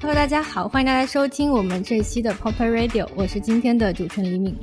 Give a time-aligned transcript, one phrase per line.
[0.00, 4.56] Hello，大家好，欢迎大家收听我们这期的 Pop Radio，我是今天的主持人李敏。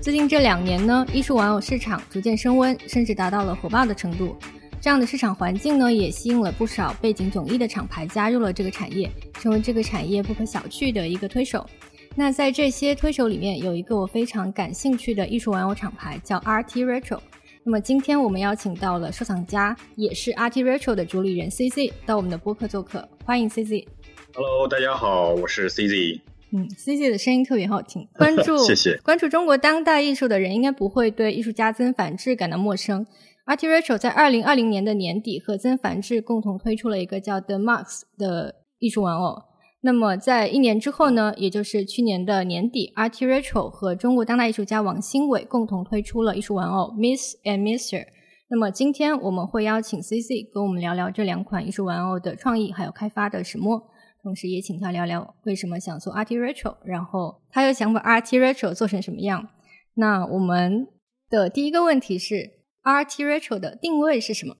[0.00, 4.34] 最近这两年呢，艺术玩偶市场逐渐升温，甚至达到了火爆的程度。
[4.80, 11.68] 这样的市场环境呢，也吸引了不少背景迥异的厂牌加入了这个产业，成为这个产业不可小觑的一个推手。
[12.14, 17.18] 那在这些推手里面，有一个我非常感兴趣的艺术玩偶厂牌，叫 RT Retro。
[17.64, 23.86] 那么今天我们邀请到了收藏家，也是 RT Retro 的主理人 CC 到我们的播客做客，欢迎 CZ。
[24.34, 26.20] Hello，大家好，我是 CZ。
[26.50, 28.06] 嗯，CZ 的声音特别好听。
[28.14, 28.96] 关注 谢谢。
[28.98, 33.06] 关注中国当代艺术的人，应该不会对艺术家曾梵志感到陌生。
[33.44, 39.42] a r t Retro 在二零二零年的年底和曾梵志共同推出了一个叫 The Marks 的艺术玩偶。
[39.82, 48.04] 那么在一年之后呢，也就是去年的年底 a r t Retro 和中国当代艺术家王新伟共同推出了艺术玩偶 Miss and Mister。
[48.52, 53.88] 那么今天我们会邀请 CC 跟我们聊聊这两款艺术玩偶的创意还有开发的始末，
[54.22, 59.48] 同时也请他聊聊为什么想做 RT Retro，然后他又想把 RT Retro 做成什么样。
[59.94, 60.86] 那我们
[61.30, 62.62] 的第一个问题是。
[62.82, 64.56] RT Retro 的定位是什么？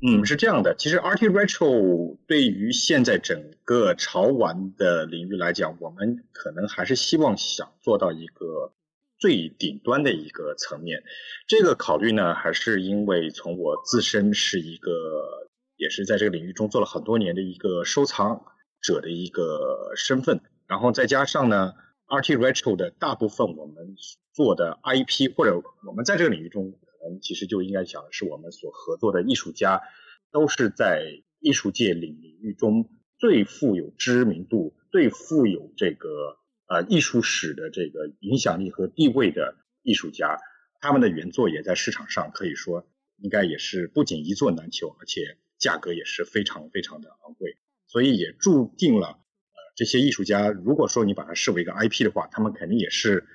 [0.00, 8.72] 嗯，是这样的，其实 RT Retro 对于现在整个潮玩的领域来讲，我们可能还是希望想做到一个
[9.18, 11.02] 最顶端的一个层面。
[11.46, 14.90] 这个考虑呢，还是因为从我自身是一个，
[15.76, 18.44] 也是在这个领域中做了很多年的一个收藏
[18.80, 21.74] 者的一个身份，然后再加上呢
[22.08, 23.94] ，RT Retro 的大部分我们
[24.32, 26.78] 做的 IP 或者我们在这个领域中。
[26.98, 29.80] 可能其实就应该讲是，我们所合作的艺术家，
[30.32, 40.38] 都是在艺术界领领域中最富有知名度、最富有这个呃艺术史的这个影响力和地位的艺术家。
[40.80, 42.86] 他们的原作也在市场上可以说，
[43.16, 47.56] 应该也是不仅一作难求，而且价格也是非常非常的昂贵。
[47.86, 53.26] 所以也注定了，呃，这些艺术家，如果说你把它视为一个 IP 的话，他们肯定也是。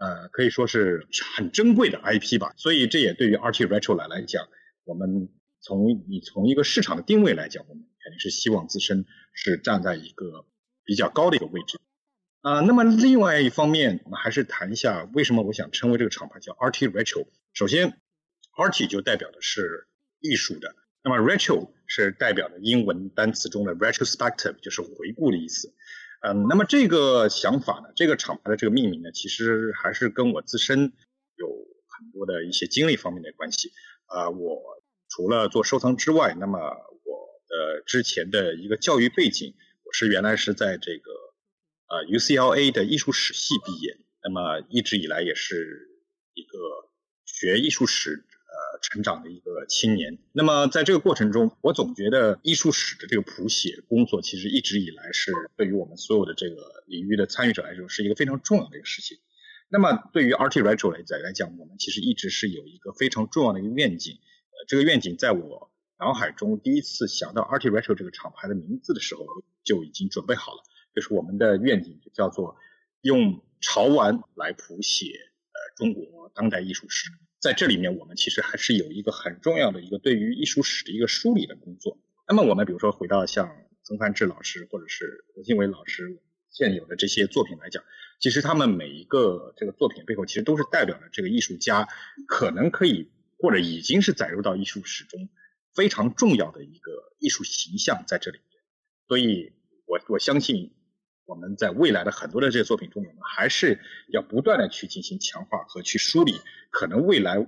[0.00, 4.46] 呃，可以说是很珍贵的 IP 吧，所以这也对于 RT Retro 来来讲，
[4.84, 5.28] 我们
[5.60, 10.46] 从你从一个市场的定位来讲，我们肯定是希望自身是站在一个
[10.84, 11.80] 比较高的一个位置。
[12.40, 17.26] 啊，那么另外一方面，我们还是谈一下为什么我想称为这个厂牌叫 RT Retro。
[17.52, 18.00] 首先
[18.56, 19.88] ，RT 就代表的是
[20.20, 25.74] 艺术的，那么 Retro 是代表的英文单词中的 retrospective，就是回顾的意思。
[26.20, 30.92] 嗯，那么这个想法呢，这个厂牌的这个命名呢，其实还是跟我自身
[31.34, 31.48] 有
[31.88, 33.72] 很多的一些经历方面的关系。
[34.06, 39.54] 啊，我除了做收藏之外，那么我的之前的一个教育背景，
[39.84, 41.10] 我是原来是在这个
[41.88, 45.88] 呃 UCLA 的艺术史系毕业，那么一直以来也是
[46.34, 46.58] 一个
[47.24, 48.78] 学艺术史呃。
[48.80, 59.18] 成长的一个青年，那么在这个过程中，我总觉得艺术史的这个谱写工作，其实一直以来是对于我们所有的这个领域的参与者来说，是一个非常重要的一个事情。
[59.68, 64.14] 那么对于 Arti Retro 来讲来讲，我们其实一直是有一个非常重要的一个愿景。
[64.14, 69.26] 呃，这个愿景在我脑海中第一次想到 Arti Retro 这个厂牌的名字的时候，
[69.64, 70.62] 就已经准备好了，
[70.98, 72.56] 就是我们的愿景就叫做
[73.02, 75.06] 用潮玩来谱写
[75.52, 77.08] 呃中国当代艺术史。
[77.38, 81.96] 在这里面，我们其实还是有一个很重要的一个对于艺术史的一个梳理的工作。
[82.26, 83.48] 那么，我们比如说回到像
[83.84, 86.20] 曾梵志老师或者是何新伟老师
[86.50, 87.84] 现有的这些作品来讲，
[88.18, 91.86] 其实他们每一个这个作品背后，其实都是代表了这个艺术家
[92.26, 95.28] 可能可以或者已经是载入到艺术史中
[95.76, 98.60] 非常重要的一个艺术形象在这里面。
[99.06, 99.52] 所以
[99.86, 100.74] 我我相信。
[101.28, 103.78] 我们在未来的很多的这些作品中，我们还是
[104.08, 106.32] 要不断的去进行强化和去梳理，
[106.70, 107.46] 可能未来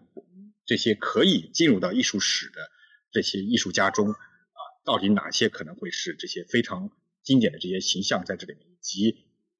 [0.66, 2.70] 这些可以进入到艺术史的
[3.10, 6.90] 这些艺术家中，啊，到底哪些可能会是这些非常
[7.22, 9.16] 经典的这些形象在这里面，以及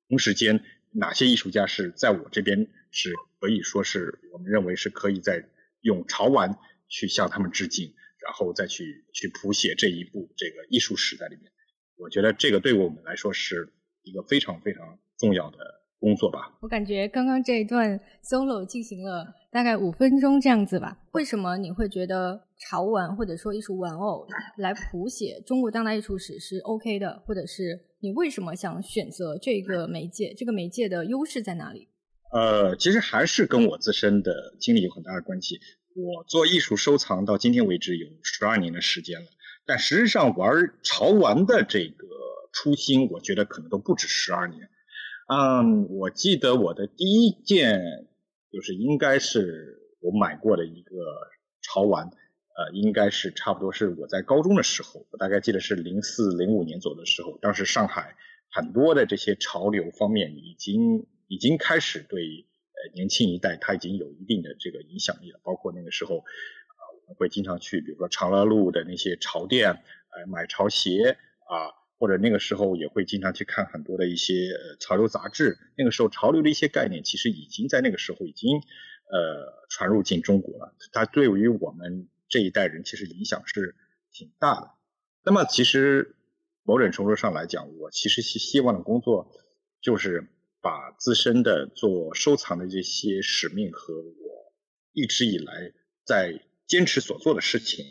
[0.07, 5.49] 同时间哪些艺术家是在我这边是可以说是我们认为是可以在
[5.81, 6.59] 用潮玩
[6.91, 11.51] 去向他们致敬，然后再去去谱写这一部这个艺术史在里面。
[11.97, 13.73] 我觉得这个对我们来说是。
[14.10, 15.59] 一个非常非常重要的
[16.01, 16.59] 工作吧。
[16.60, 20.98] 我感觉刚刚这一段 solo 进行了大概五分钟这样子吧。
[21.12, 24.27] 为什么你会觉得潮玩或者说艺术玩偶
[24.57, 27.22] 来谱写中国当代艺术史是 OK 的？
[27.24, 30.34] 或者是你为什么想选择这个媒介？
[30.36, 31.89] 这个媒介的优势在哪里？
[32.33, 35.60] 呃，其实还是跟我自身的经历有很大的关系。
[35.95, 39.27] 我做艺术收藏到今天为止有十二年的时间了，
[39.66, 40.51] 但实际上玩
[40.83, 42.06] 潮玩的这个。
[42.53, 44.69] 初心，我觉得可能都不止十二年。
[45.29, 48.09] 嗯，我记得我的第一件
[48.51, 50.97] 就是应该是我买过的一个
[51.63, 58.17] 潮玩，呃，应该是差不多是我在高中的时候，我大概记得是零四零五年左右的时候，当时上海
[58.51, 69.71] 很多的这些潮流方面已经已经开始对呃年轻一代他已经有一定的这个影响力了，包括那个时候啊，我们会经常去，比如说长乐路的那些潮店，
[70.11, 71.71] 呃，买潮鞋啊，
[72.01, 74.35] 或者那个时候也会经常去看很多的一些
[74.81, 82.09] 潮流杂志，那个时候潮流的一些概念其实已经在那个时候已经呃传入进中国了，它对于我们。
[82.33, 83.75] 这一代人其实影响是
[84.13, 84.71] 挺大的。
[85.25, 86.15] 那么，其实
[86.63, 89.35] 某种程度上来讲，我其实希希望的工作
[89.83, 90.29] 就是
[90.61, 94.55] 把自身的做收藏的这些使命和我
[94.93, 95.73] 一直以来
[96.05, 97.85] 在坚持所做的事情，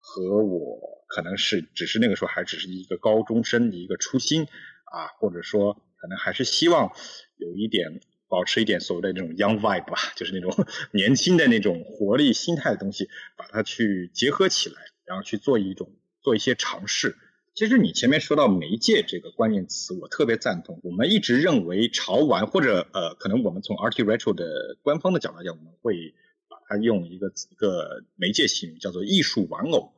[0.00, 6.92] 和我可能是只是那个时候还只是一个高中生的一个初心啊，或者说可能还是希望
[7.36, 8.00] 有一点。
[8.28, 10.52] 保持一点所谓的那种 young vibe 吧，就是那种
[10.92, 14.74] 年轻的那种活力、心态的东西，把它去结合起来，
[15.04, 15.92] 然后去做一种
[16.22, 17.16] 做一些尝试。
[17.54, 20.80] 其实你前面说到媒介这个关键词，我特别赞同。
[20.82, 26.12] 我们一直认为潮玩或者呃，可能我们从 art retro 的官方的角度来讲，我们会
[26.48, 29.94] 把它用一个一个媒介形容，叫做艺术玩偶。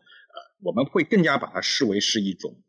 [0.60, 2.62] 我们会更加把它视为是一种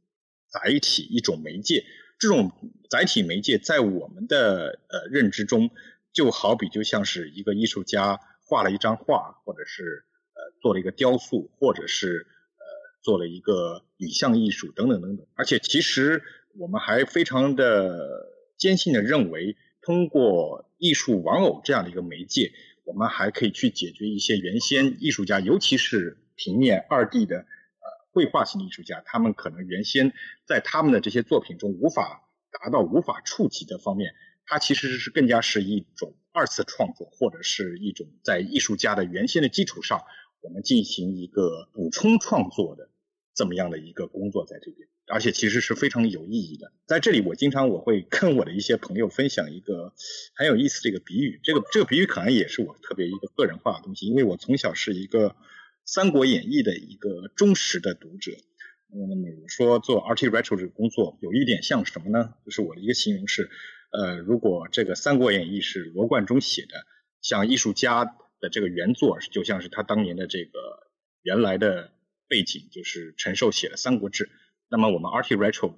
[0.48, 1.86] 载体、一种媒介。
[2.20, 2.52] 这种
[2.90, 5.70] 载体媒介在我们的呃认知中，
[6.12, 10.04] 就好比就像是一个艺术家画了一张画，或者是
[10.34, 12.28] 呃做了一个雕塑，或者是
[12.58, 12.66] 呃
[13.02, 15.26] 做了一个影像艺术等等等等。
[15.36, 16.22] 而且其实
[16.58, 18.28] 我们还非常的
[18.58, 22.52] 坚信的认为，通过艺术玩偶这样的一个媒介，
[22.84, 27.46] 我们还可以去解决一些原先艺术家，尤其是平面二 D 的。
[28.12, 30.14] 绘画型艺术家，他们可能原先
[30.46, 34.14] 在他们的这些作品中无法达到、无法触及的方面，
[34.46, 40.02] 它其实是更加是一种二次创作，或者是一种在艺术家的原先的基础上，
[40.42, 42.90] 我们进行一个补充创作的
[43.36, 46.72] 这么样的一个工作在这边，而且其实是非常有意义的。
[46.88, 49.94] 在这里，我经常我会跟我的一些朋友分享一个
[50.34, 55.30] 很有意思的一个比喻，这个这个比喻可能也是我特别一个个人化的东西，因为我从小是一个。
[55.92, 58.32] 《三国演义》的一个忠实的读者，
[58.90, 62.36] 那么我说做 art retro 这个工作有一点像什么呢？
[62.46, 63.50] 就是我的一个形容是，
[63.92, 66.86] 呃，如果这个《三国演义》是罗贯中写的，
[67.24, 68.06] 像艺术家
[68.40, 70.60] 的这个原作就像是他当年的这个
[71.24, 71.92] 原来的
[72.28, 74.26] 背景，就是陈寿写的《三国志》，
[74.70, 75.74] 那么我们 art retro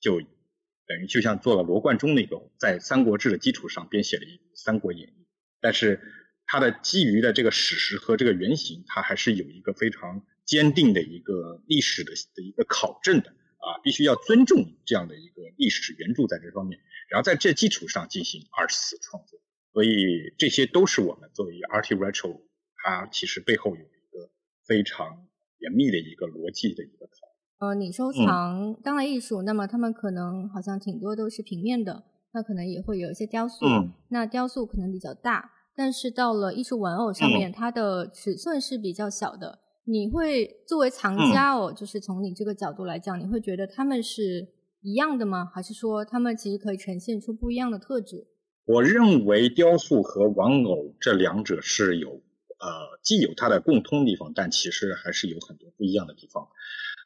[0.00, 5.22] 就等于就像做了罗贯中那个在《三国志》的基础上编写了一《三国演义》，
[5.60, 6.00] 但是。
[6.46, 16.78] 它的基于的这个史实和这个原型，它还是有一个非常坚定的一个历史的的一个考证的啊，必须要尊重这样的一个历史原著在这方面，
[17.10, 19.40] 然后在这基础上进行二次创作，
[19.72, 22.40] 所以这些都是我们作为 art retro，
[22.76, 24.30] 它其实背后有一个
[24.64, 25.26] 非常
[25.58, 27.12] 严密的一个逻辑的一个考。
[27.58, 33.66] 呃，你收藏当代艺术，那么他们可能好像挺多都是平面的，那可能也会有一些雕塑，
[34.10, 35.54] 那雕塑可能比较大。
[35.76, 39.58] 但是到了艺术玩偶上面，它的尺寸是比较小的。
[39.84, 44.48] 你会作为藏家哦，就是从你这个角度来讲，你会觉得他们是
[44.80, 45.48] 一样的吗？
[45.54, 48.26] 还是说他们其实可以呈现出不一样的特质？
[48.64, 52.08] 我认为雕塑和玩偶这两者是有
[52.58, 56.48] 呃既有它的共通地方，但其实还是有很多不一样的地方。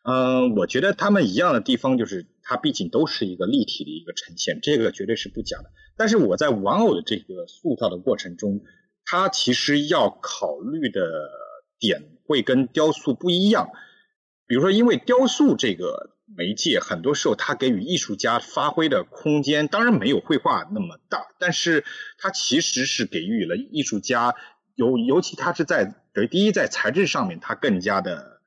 [0.02, 5.64] 嗯，我觉得他们一样的地方就是，它毕竟都是一个立体的一个呈现，这个绝对是不假的。
[5.94, 8.62] 但是我在玩偶的这个塑造的过程中，
[9.04, 11.02] 它其实要考虑的
[11.78, 13.68] 点会跟雕塑不一样。
[14.46, 21.84] 比如说，因为雕塑这个媒介，很多时候它给予艺术家发挥的空间，当然没有绘画那么大，但是
[22.16, 24.34] 它其实是给予了艺术家，
[24.76, 25.94] 尤尤其它是在
[26.30, 28.39] 第一在材质上面，它更加的。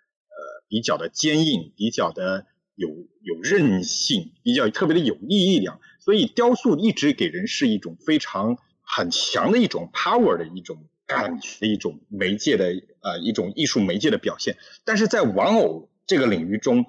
[0.74, 14.58] 比较的坚硬，比较的有有韧性，比较特别的有力量，所以雕塑一直给人是一种非常很强的一种 power 的一种感觉的一种媒介的呃一种艺术媒介的表现。
[14.84, 16.84] 但是在玩偶这个领域中，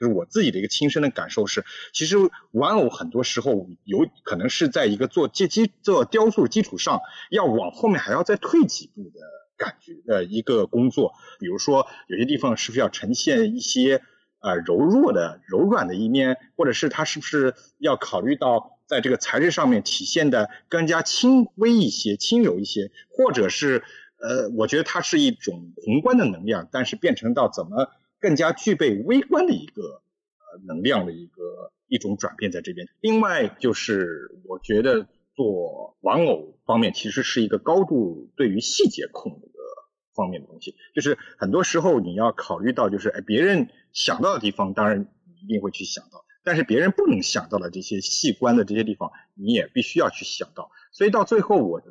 [0.00, 1.62] 就是我自己的一个亲身的感受是，
[1.92, 2.16] 其实
[2.52, 9.20] 玩偶很多时候有可能是在一个做基基做雕塑基础上，要往后面还要再退几步的。
[9.56, 14.02] 感觉的一个工作，比如说有些地方是不是要呈现一些
[14.40, 23.82] 呃柔弱的、柔软的一面，或者是它是不是要考虑到在这个材质上面体现的更加轻微一些、轻柔一些，或者是
[24.18, 30.02] 呃，我觉得它是一种宏观的能量，但是变成到怎么更加具备微观的一个
[30.38, 32.88] 呃能量的一个一种转变在这边。
[33.00, 35.06] 另外就是我觉得。
[35.36, 39.58] 做玩偶方面，其实是一个高度对于细节控的一个
[40.14, 40.74] 方面的东西。
[40.94, 45.06] 就是很多时候你要考虑到，就是哎，别人想到的地方，当然
[45.40, 50.70] 一定会去想到，但是别人不能想到的这些细观的这些地方，你也必须要去想到。
[50.90, 51.82] 所以到最后，我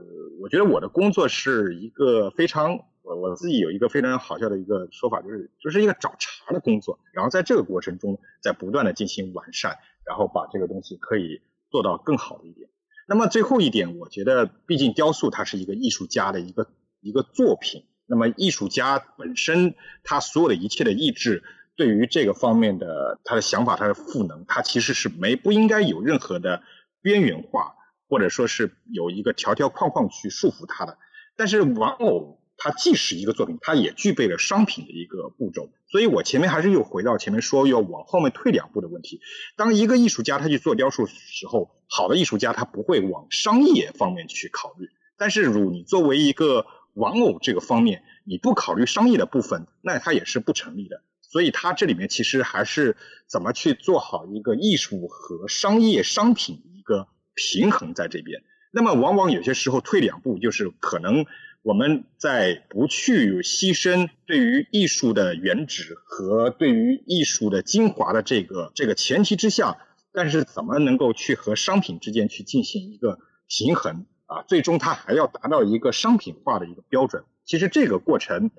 [0.42, 2.80] 我觉得我的工作是一个非常。
[3.06, 12.68] 我我自己有一个非常好笑的一个说法，就是就是一个找茬的工作，然后在这个过程中在不断的进行完善，然后把这个东西可以做到更好的一点。
[13.06, 16.68] 那么最后一点，我觉得毕竟雕塑它是一个艺术家的一个
[17.02, 21.44] 一个作品，那么艺术家本身他所有的一切的意志，
[21.76, 26.64] 对于这个方面的他的想法，他的赋能，他其实是没不应该有任何的
[27.02, 27.76] 边缘化，
[28.10, 30.98] 或者说是有一个条条框框去束缚他的。
[31.36, 32.42] 但是玩偶。
[32.58, 35.70] 它既是一个作品，它也具备了商品的一个步骤。
[35.88, 39.20] 所以我前面还是又回到前面说要往后面退两步的问题。
[39.58, 44.90] 当一个艺术家他去做雕塑时候，好的艺术家他不会往商业方面去考虑。
[45.18, 51.04] 但是如你作为一个玩偶这个方面，你不考虑商业的部分，那它也是不成立的。
[51.22, 52.96] 所以它这里面其实还是
[53.28, 58.44] 怎么去做好一个艺术和商业商品一个平衡在这边。
[58.72, 61.26] 那么往往有些时候退两步，就是可能。
[61.66, 69.80] 我们在不去牺牲对于艺术的原旨和对于艺术的精华的这个这个前提之下，
[70.14, 73.18] 但是怎么能够去和商品之间去进行一个
[73.48, 74.44] 平衡啊？
[74.44, 77.24] 最终它还要达到一个商品化的一个标准。
[77.46, 78.52] 其实这个过程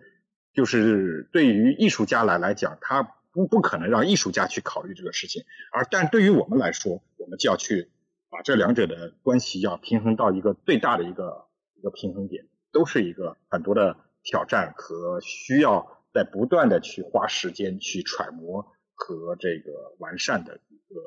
[0.52, 7.88] 就是对于艺术家来来讲，他不不可能让艺术家去考虑这个事情，而但对于我们来说，我们就要去
[8.28, 11.46] 把这两者的关系要平衡到一个最大的一个
[11.76, 12.46] 一个平衡点。
[12.76, 18.60] 都是一个很多的挑战和需要在不断的去花时间去揣摩
[18.94, 21.00] 和这个完善的一个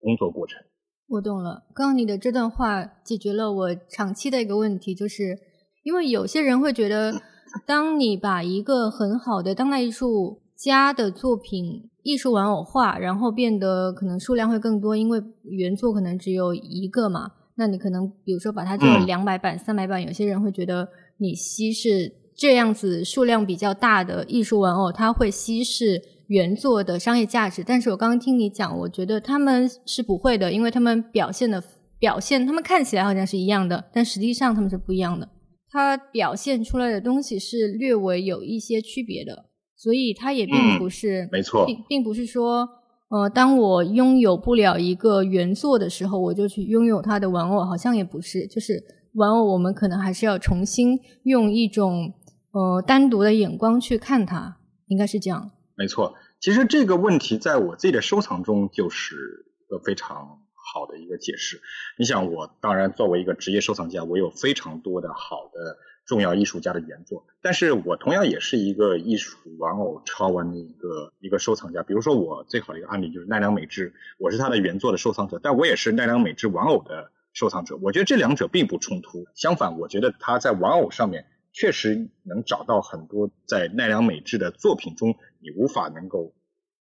[0.00, 0.62] 工作过程。
[1.08, 5.38] 我懂了，刚刚你的这段话解决了我长期的一个问题，就是
[5.82, 7.20] 因为有些人会觉得，
[7.68, 17.32] 当你把一个很好的当代艺术家的作品艺术玩偶化，然后变得可能数量会更多，因为原作可能只有一个嘛。
[17.56, 27.62] 那你可能比如说把它做两百版、三百版，有些人会觉得你稀释这样子数量比较大的艺术玩偶，它会稀释原作的商业价值。
[27.64, 31.62] 但是我刚刚听你讲，我觉得他们是不会的，因为他们表现的
[31.98, 35.28] 表现，他们看起来好像是一样的，但实际上他们是不一样的。
[35.70, 39.46] 它表现出来的东西是略微有一些区别的，
[39.76, 42.68] 所以它也并不是没错，并并不是说。
[43.08, 48.46] 呃，当我拥有不了一个原作的时候，我就去拥有它的玩偶，好像也不是。
[48.46, 48.82] 就是
[49.12, 52.14] 玩偶，我们可能还是要重新用一种
[52.50, 54.56] 呃单独的眼光去看它，
[54.86, 55.52] 应该是这样。
[55.76, 59.14] 没错，其实这个问题在我自己的收藏中就是
[59.60, 61.60] 一个非常好的一个解释。
[61.98, 65.76] 你想，我当然作为一个职业收藏家，我有非常多的好的。
[66.06, 71.82] 重要艺术家的原作，但是我同样也是一个艺术玩偶超玩的一个一个收藏家。
[71.82, 77.78] 比如说，我最好的一个案例就是奈良美智，我是他的原作的收藏者，但我也是奈良美智玩偶的收藏者。
[77.80, 86.34] 我觉得这两者并不冲突，相反，我觉得他在玩偶上面确实能找到很多在奈良美智的作品中你无法能够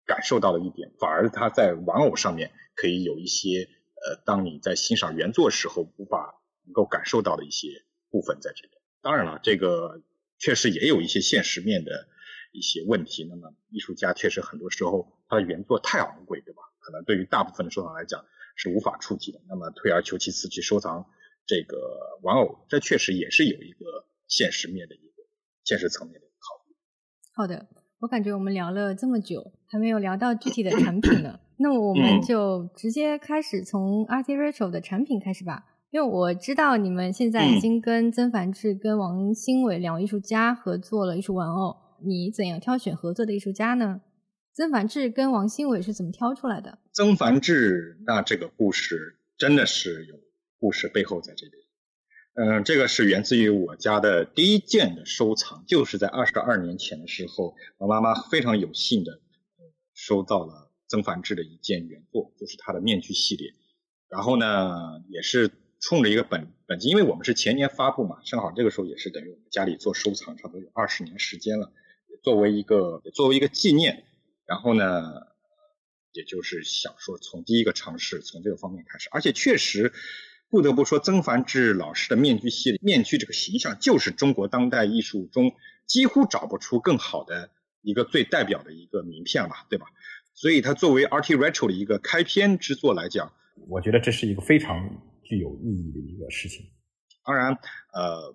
[0.06, 3.68] 感受到的一点，反而他在玩偶上面可以有一些
[4.02, 7.68] 呃，当你在欣赏原作时候无法能够感受到的一些
[8.10, 8.79] 部分在这里。
[9.02, 10.02] 当然了，这个
[10.38, 12.08] 确实也有一些现实面的
[12.52, 13.26] 一些问题。
[13.28, 16.62] 那么，艺术家确实很多时候他的原作太昂贵，对吧？
[16.80, 18.24] 可能对于大部分的收藏来讲
[18.56, 19.40] 是无法触及的。
[19.48, 21.06] 那么，退而求其次去收藏
[21.46, 25.24] 这个玩偶，这确实也是有一个现实面的一个
[25.64, 26.74] 现实层面的考虑。
[27.32, 27.68] 好的，
[28.00, 31.40] 我感觉我们聊了这么久，还没有聊到具体的产品呢。
[31.58, 35.66] 那么，我们就直接开始从 Artirachel 的产品开始吧。
[35.90, 44.00] 因为我知道你们现在已经跟曾凡志、跟王新伟两位艺术家合作了艺术玩偶，你怎样挑选合作的艺术家呢？
[44.54, 46.78] 曾凡志跟王新伟是怎么挑出来的？
[46.92, 50.14] 曾凡志，那这个故事真的是有
[50.60, 51.52] 故事背后在这里。
[52.34, 59.18] 嗯，这个是源自于我家的第一件的收藏，就是在二十二年前的时候，我妈妈非常有幸的
[59.92, 63.48] 收到了曾凡志的一件原作，就是他的面具系列。
[64.08, 65.50] 然后呢，也是。
[65.80, 71.72] 冲着一个本本金，因为我们是前年发布嘛，正好这个时候也是等于我们家里做收藏，差不多有二十年时间了，
[72.22, 74.04] 作为一个作为一个纪念，
[74.46, 75.02] 然后呢，
[76.12, 79.92] 也就是想说从第一个尝试从这个方面开始，而且确实
[80.50, 85.54] 不得不说，曾凡志老师的面具系列面具这个形象，就是中国当代艺术中
[85.86, 89.86] 几乎找不出更好的一个最代表的一个名片了，对吧？
[90.34, 93.32] 所以它作为 Art Retro 的一个开篇之作来讲，
[93.68, 95.09] 我觉得这是一个非常。
[95.30, 96.66] 具有意义的一个事情。
[97.24, 97.56] 当然，
[97.92, 98.34] 呃，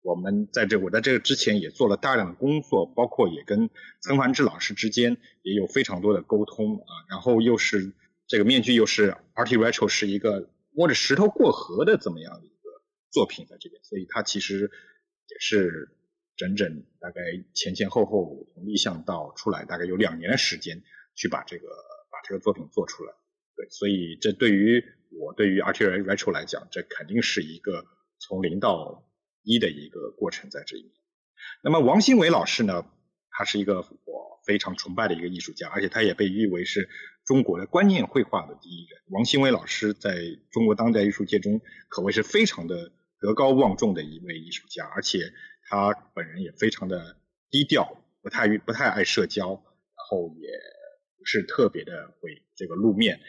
[0.00, 3.68] 我们在这我在这个之前也做了大量的工作，包括也跟
[4.00, 7.92] 曾凡志老师之间也有非常多的沟通啊，然后又是
[8.26, 14.70] 这个面具又是 Art Retro 是一个摸着石头过河的这么样的一个作品在这边，所以它其实
[15.28, 15.94] 也是
[16.36, 17.20] 整整大概
[17.52, 20.82] 前前后后从立项到出来大概有两年的时间
[21.14, 21.66] 去把这个
[22.10, 23.12] 把这个作品做出来，
[23.54, 24.82] 对，所以这对于
[25.18, 27.84] 我对于 Art Retro 来讲，这肯定是一个
[28.18, 29.04] 从零到
[29.42, 30.92] 一的一个过程在这里面。
[31.62, 32.86] 那么王新伟老师呢，
[33.30, 36.88] 他是一个我非常崇拜的一个艺术家，而且他也被誉为是
[37.24, 39.00] 中国的观念绘画的第一人。
[39.10, 40.16] 王新伟老师在
[40.50, 45.32] 中国当代艺术界中可谓是非常的德高望重的一位艺术家，而且
[45.68, 47.16] 他本人也非常的
[47.50, 50.48] 低调，不太不太爱社交，然后也
[51.18, 53.20] 不是特别的会这个露面，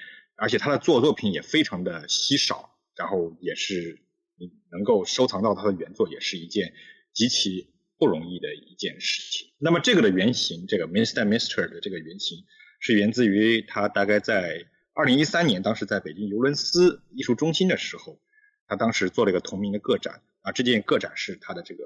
[0.43, 3.99] 而且他的作作品也非常的稀少，然后也是。
[4.35, 6.73] 你能够收藏到他的原作，也是一件
[7.13, 7.69] 极其
[7.99, 9.53] 不容易的一件事情。
[9.59, 11.23] 那么这个的原型，这个 Mr.
[11.27, 12.39] Mister 的这个原型，
[12.79, 18.19] 是源自于他大概在二零一三年，当时在北京尤伦斯艺术中心的时候，
[18.67, 20.51] 他当时做了一个同名的个展啊。
[20.51, 21.83] 这件个展是他的这个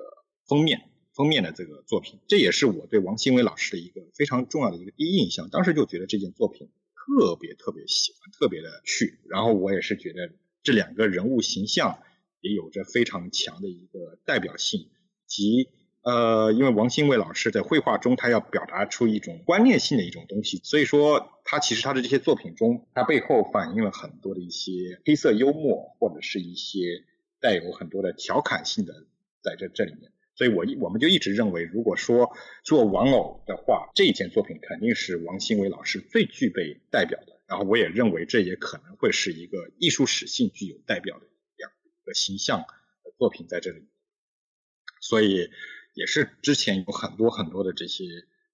[0.47, 5.49] 封面，封面的这个作品，这也是我对王新伟老师的一个非常重要的一个第一印象。
[5.49, 6.69] 当时就觉得这件作品
[7.07, 9.19] 特别特别喜欢，特别的去。
[9.29, 10.29] 然后我也是觉得
[10.61, 11.99] 这两个人物形象。
[12.39, 14.89] 也有着非常强的一个代表性，
[15.25, 15.69] 及
[16.03, 27.03] 呃，因为王新伟老师在绘画中，他要表达出一种观念性的一种东西，所以说他其实他的这些作品中，他背后反映了很多的一些黑色幽默，或者是一些
[27.41, 28.93] 带有很多的调侃性的
[29.41, 30.11] 在这这里面。
[30.37, 32.31] 所以我一我们就一直认为，如果说
[32.63, 37.41] 做玩偶的话，这一件作品肯定是王新伟老师最具备代表的。
[37.47, 41.25] 然后我也认为，这也可能会是一个艺术史性具有代表的。
[41.57, 43.87] 这样一个形象的作品在这里，
[45.01, 45.49] 所以
[45.93, 48.03] 也是之前有很多很多的这些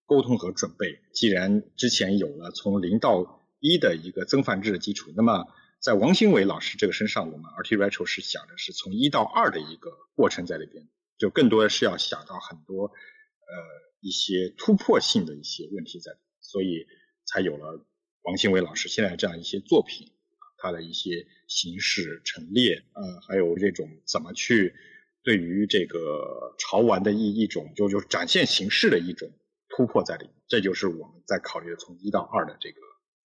[0.05, 1.01] 沟通和准备。
[1.11, 5.47] 既然之前有了从零到一的一个增繁制的基础，那么
[5.79, 13.53] 在王新伟老师这个身上，我们 RT Retro 是想的是从一到二的一个过程在里边，就更多的是要想到很多呃
[14.01, 16.85] 一些突破性的一些问题在，所以
[17.25, 17.85] 才有了
[18.23, 20.11] 王新伟老师现在这样一些作品。
[20.65, 24.73] 他的一些形式陈列，呃，还有这种怎么去
[25.21, 29.29] 对于这个潮玩的一一种就就展现形式的一种
[29.67, 32.77] 突破在里面，这就是我们在考虑的从一到二的这个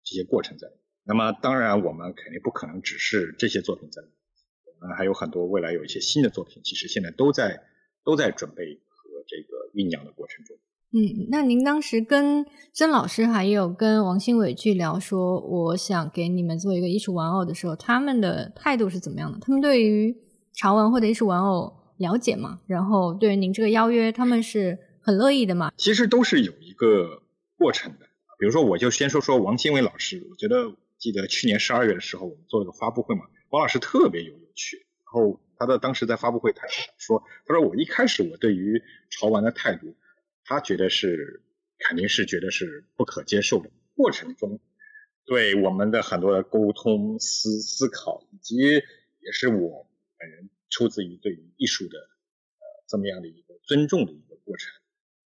[0.02, 0.66] 这些过程在。
[1.04, 4.16] 那么当然我们肯定不可能只是这些作品在里面，
[4.64, 7.62] 我们还有很多未来有一些新的作品，其实现在都在
[8.06, 10.56] 都在准备和这个酝酿的过程中。
[10.92, 19.38] 嗯，那您当时跟曾老师还有跟王新伟去聊说，我想给你们做一个艺术玩偶的时候，他们的态度是怎么样的？
[19.40, 20.16] 他们对于
[20.54, 22.60] 潮玩或者艺术玩偶了解吗？
[22.68, 25.72] 然后对于您这个邀约，他们是很乐意的吗？
[25.76, 27.22] 其实都是有一个
[27.58, 28.06] 过程的。
[28.38, 30.24] 比如说，我就先说说王新伟老师。
[30.30, 34.85] 我觉得记得去年十二月的时候，我们做了个发布会嘛，王老师特别有有趣。
[35.16, 36.66] 然后他的当时在发布会他
[36.98, 39.96] 说，他说我一开始我对于潮玩的态度。
[40.44, 41.42] 他觉得是，
[41.78, 43.70] 肯定是觉得是不可接受的。
[43.96, 44.60] 过程中，
[45.24, 54.70] 对我们的很多的沟通、思思考，以及也是我本人出自于对于艺术的呃这么样的一个尊重的一个过程。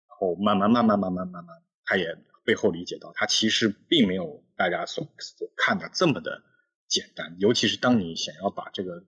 [0.09, 6.45] 然后慢慢慢慢慢慢慢慢，他也背后理解到，他其实并没有大家所所看的这么的
[6.87, 7.35] 简单。
[7.41, 9.05] 尤其是当你想要把这个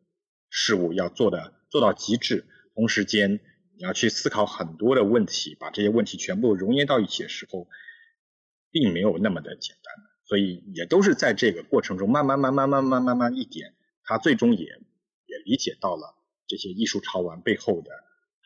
[0.51, 3.41] 事物要做的做到极致，同时间。
[3.79, 7.67] 你要去思考很多的问题，把这些问题全部融捏到一起的时候，
[8.71, 9.95] 并没有那么的简单。
[10.27, 13.73] 所以也都是在这个过程中，慢慢、慢慢、慢慢、慢慢一点，
[14.05, 16.15] 他最终也也理解到了
[16.47, 17.91] 这些艺术潮玩背后的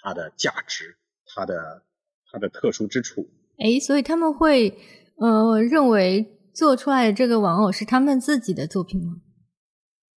[0.01, 0.99] 它的价值，
[1.35, 1.83] 它的
[2.31, 3.29] 它的特殊之处。
[3.59, 4.79] 哎，所以他们会
[5.17, 9.17] 呃认为做出来的这个玩偶是他们自己的作品吗？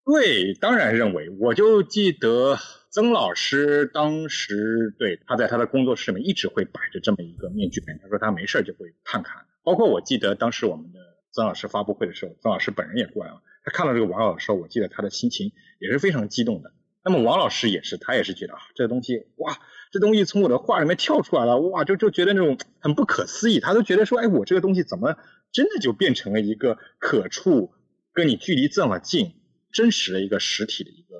[0.07, 1.29] 对，当然认为。
[1.39, 2.57] 我就记得。
[2.89, 9.45] 曾老师当时对他在他的工作室里面一直会摆着这么一个面具本，他说他没事就会看看。
[9.61, 10.99] 包括我记得当时我们的
[11.31, 13.43] 曾老师发布会的时候，曾老师本人也过来了。
[13.63, 16.71] 他看到这个玩偶的时候，我记得他的心情也是非常激动的。
[17.03, 19.59] 那么王老师也是，他也是觉得啊，这个东西哇，
[19.91, 23.59] 这东西从我的画里面跳出来了，哇，就就觉得那种很不可思议。
[23.59, 25.17] 他都觉得说，哎，我这个东西怎么
[25.51, 27.73] 真的就变成了一个可触、
[28.11, 29.33] 跟你距离这么近、
[29.71, 31.15] 真实的一个实体的一个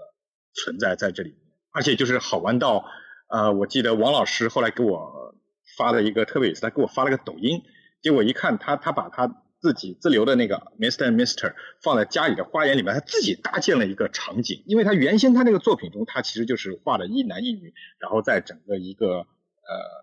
[0.53, 1.35] 存在在这里。
[1.71, 2.85] 而且就是好玩到，
[3.29, 5.35] 呃，我记得王老师后来给我
[5.77, 7.61] 发了一个特别有意思，他给我发了个抖音，
[8.01, 11.11] 结果一看他他把他自己自留的那个 Mr.
[11.11, 11.53] Mr.
[11.83, 19.25] 放在家里的花园里面，他自己搭建了一个场景，因为他原先他那个作品中，他其实就是画的一男一女，然后在整个一个呃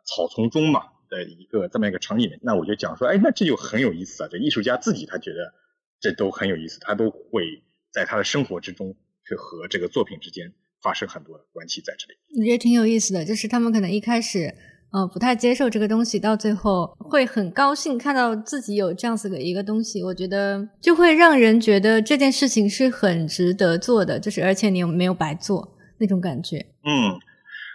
[0.04, 4.28] 草丛中嘛的一个这么一个场景，那我就讲说，哎，那这就很有意思啊！
[4.30, 5.54] 这艺术家自己他觉得
[6.00, 10.52] 这都很有意思，他都会在他的生活之中去和这个作品之间
[10.82, 12.18] 发生很多的关系在这里。
[12.40, 14.54] 我觉得挺有意思的，就是他们可能一开始。
[14.94, 26.58] 呃，不太接受这个东西，到最后会很高兴看到自己有这样子的一个东西，我觉得就会让人觉得这件事情是很值得做的，就是而且你又没有白做那种感觉。
[26.84, 27.18] 嗯，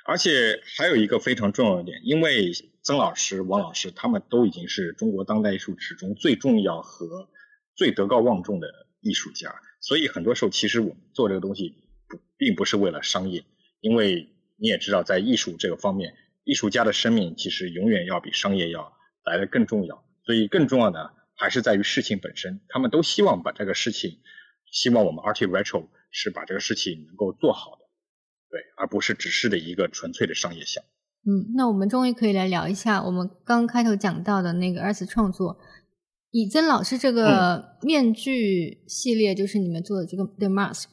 [0.06, 2.54] 而且还有一个非常重要的点，因为
[2.84, 7.28] 曾老师、王老师他们都已经是中国当代艺术史中最重要和
[7.76, 8.70] 最德高望重的
[9.02, 11.76] 艺术家，所以很多时候其实我们做这个东西
[12.08, 13.44] 不并不是为了商业，
[13.82, 16.16] 因为你也知道，在艺术这个方面。
[16.46, 18.92] 艺术家的生命其实永远要比商业要
[19.24, 22.60] 来的更重要，所以更重要的还是在于事情本身。
[22.70, 24.18] 他们都希望把这个事情，
[24.72, 27.86] 希望我们 Art Retro 是把这个事情能够做好的，
[28.50, 30.84] 对，而不是只是的一个纯粹的商业项。
[31.28, 35.60] 嗯，那我们终于可以来聊一下我们刚开头讲到的那个二次创作，
[36.32, 40.86] 以曾老师这个面具系列，就是你们做的这个 The Mask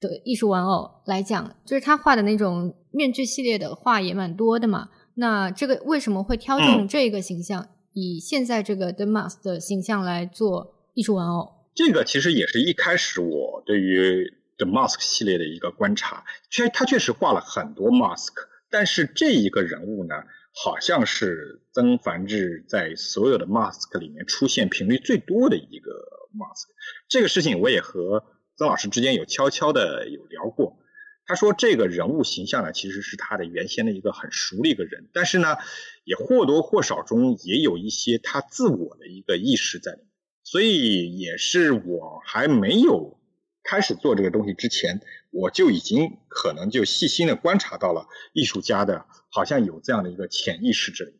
[0.00, 2.74] 的艺术玩偶来讲，就是他画的那种。
[2.92, 11.46] 面具系列的画也蛮多的嘛，那这个为什么会挑中这个形象，以现在这个 The Mask 的形象来做艺术玩偶？
[11.74, 18.32] 这个其实也是一开始我对于 The Mask 系列的一个观察，确他确实画了很多 Mask，
[18.70, 20.14] 但是这一个人物呢，
[20.54, 25.90] 好像是曾梵志在所有的 Mask 里面出现频率最多的一个
[26.34, 26.68] Mask。
[27.06, 28.24] 这个事情我也和
[28.56, 30.78] 曾老师之间有悄悄的有聊过。
[31.26, 35.58] 他说：“这个人物形象呢，其实是他的原先的一个很熟的一个人，但是呢，
[36.04, 40.08] 也或多或少中也有一些他自我的一个意识在里面。
[40.44, 43.20] 所以，也是我还没有
[43.62, 51.12] 开始做这个东西之前，我就已经可能就细心的观察到了艺术家的，好像有这样的一个潜意识这里。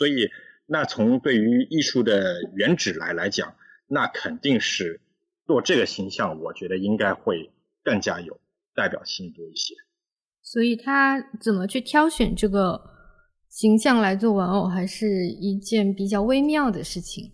[0.00, 0.30] 所以，
[0.64, 3.54] 那从对于艺术的原旨来来讲，
[3.86, 5.02] 那肯定是
[5.46, 7.52] 做这个形象，我觉得应该会
[7.84, 8.40] 更加有。”
[8.72, 9.74] 代表性多一些，
[10.40, 12.80] 所以他怎么去挑选这个
[13.48, 17.32] 形象来做玩偶，还是一件比较微妙的事情。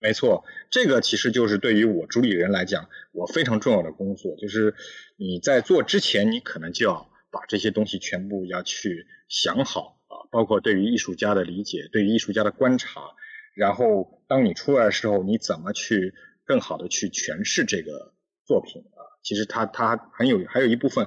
[0.00, 4.74] 没错，这个其实就是对于我主理人来讲，我非常重要的工作，就是
[5.16, 10.01] 你在做之前，你可能就要把这些东西全部要去想好啊，
[10.32, 13.02] 包括对于艺术家的理解，对于艺术家的观察，
[13.54, 16.14] 然后当你出来的时候，你怎么去
[16.46, 18.14] 更好的去诠释这个
[18.46, 19.00] 作品啊？
[19.22, 21.06] 其实他他很有还有一部分，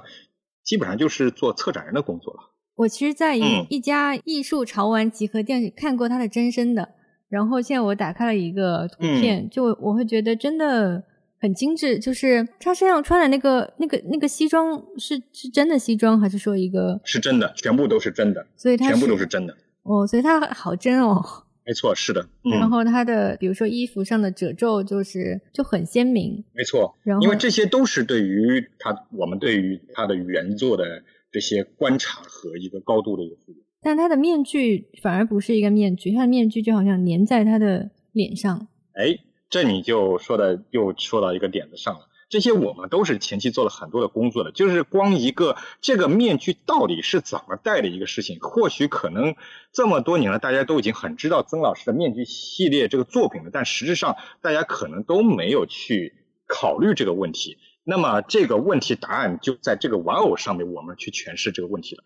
[0.62, 2.40] 基本上就是做策展人的工作了。
[2.76, 6.94] 我其实，在一一家艺术潮玩集合店看过他的真身的，
[7.28, 11.02] 然后现在我打开了一个图片，就我会觉得真的
[11.38, 11.98] 很精致。
[11.98, 17.00] 就是他身上穿的那个那个那个西装是是真的西装，还是说一个？
[17.04, 19.56] 是真的，全部都是真的，所以它全部都是真的。
[19.82, 21.22] 哦，所以它好真哦。
[21.64, 22.24] 没错，是的。
[22.48, 26.44] 然后它的，比如说衣服上的褶皱，就是就很鲜明。
[26.52, 30.84] 没错，因为这些都是对于他，我们对于他的原作的
[31.32, 33.60] 这些观察和一个高度的一个复原。
[33.82, 38.68] 但他的面具反而不是一个面具，他的面具就好像粘在他的脸上。
[38.92, 39.16] 哎，
[39.48, 42.08] 这你就说的又说到一个点子上了。
[42.28, 49.36] 这些我们都是前期做了很多的工作的，就是光一个这个面具到底是怎么戴的一个事情，或许可能
[49.72, 56.14] 这么多年了，大家都已经很知道曾老师的面具系列这个作品了，但实质上大家可能都没有去
[56.48, 57.58] 考虑这个问题。
[57.84, 62.02] 那么这个问题答案就在这个玩偶上面，我们去诠释这个问题了。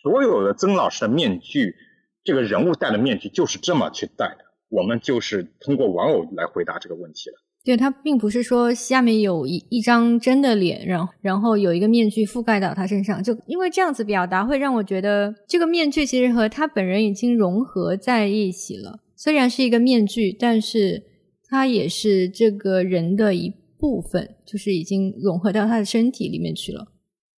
[0.00, 1.76] 所有的曾老师的面具，
[2.24, 7.36] 这个人物戴的面具就是这么去戴的，我们就是通过玩偶来回答这个问题了。
[7.62, 18.98] 对，它并不是说下面有一一张真的脸，然后然后有一个面具覆盖到他身上，就因为这样子表达会让我觉得这个面具其实和他本人已经融合在一起了。
[19.14, 21.02] 虽然是一个面具，但是
[21.48, 26.88] 它也是这个人的一部分，就是已经融合到他的身体里面去了。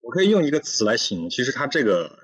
[0.01, 2.24] 我可以用一个词来形容，其实他这个。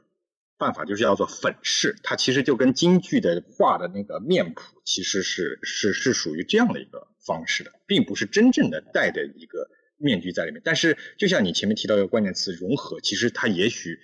[0.61, 10.61] 办法就是叫做粉饰，它其实就跟京剧的画的那个面谱，其实是是是属于这样的一个方式的，并不是真正的戴的一个面具在里面。
[10.62, 13.99] 但是，就像你前面提到一个关键词“融合”，其实它也许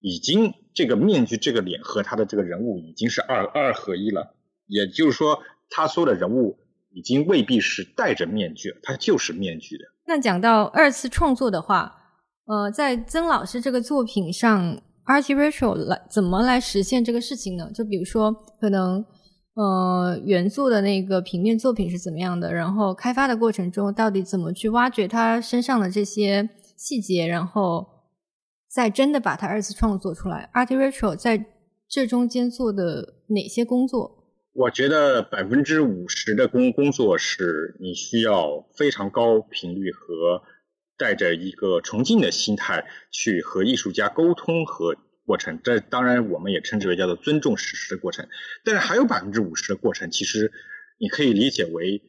[0.00, 4.36] 已经这个面具这个脸和他的这个人物已经是二二合一了。
[4.66, 6.58] 也就是说，他说的人物
[6.90, 9.84] 已经未必是戴着面具，他就是面具的。
[10.06, 11.96] 那讲到二次创作的话，
[12.44, 14.82] 呃，在曾老师这个作品上。
[15.08, 17.70] Artificial 来怎么来实现这个事情呢？
[17.74, 19.02] 就比如说，可能，
[19.54, 27.86] 呃元素的那个平面作品是怎么样的，然后开发的过程中到底怎么去挖掘他身上的这些细节，然后
[28.70, 30.50] 再真的把它二次创作出来。
[30.52, 31.46] Art Retro 在
[31.88, 34.14] 这中间做的哪些工作？
[34.52, 40.42] 我觉得百分之五十的工工作是你需要非常高频率和
[40.98, 45.60] 带着一个崇敬的心态去和艺术家沟通和过程。
[45.62, 48.28] 这当然我们也称之为叫做尊重史实的过程。
[48.64, 50.52] 但是还有百分之五十的过程，其实
[50.98, 52.02] 你可以理解为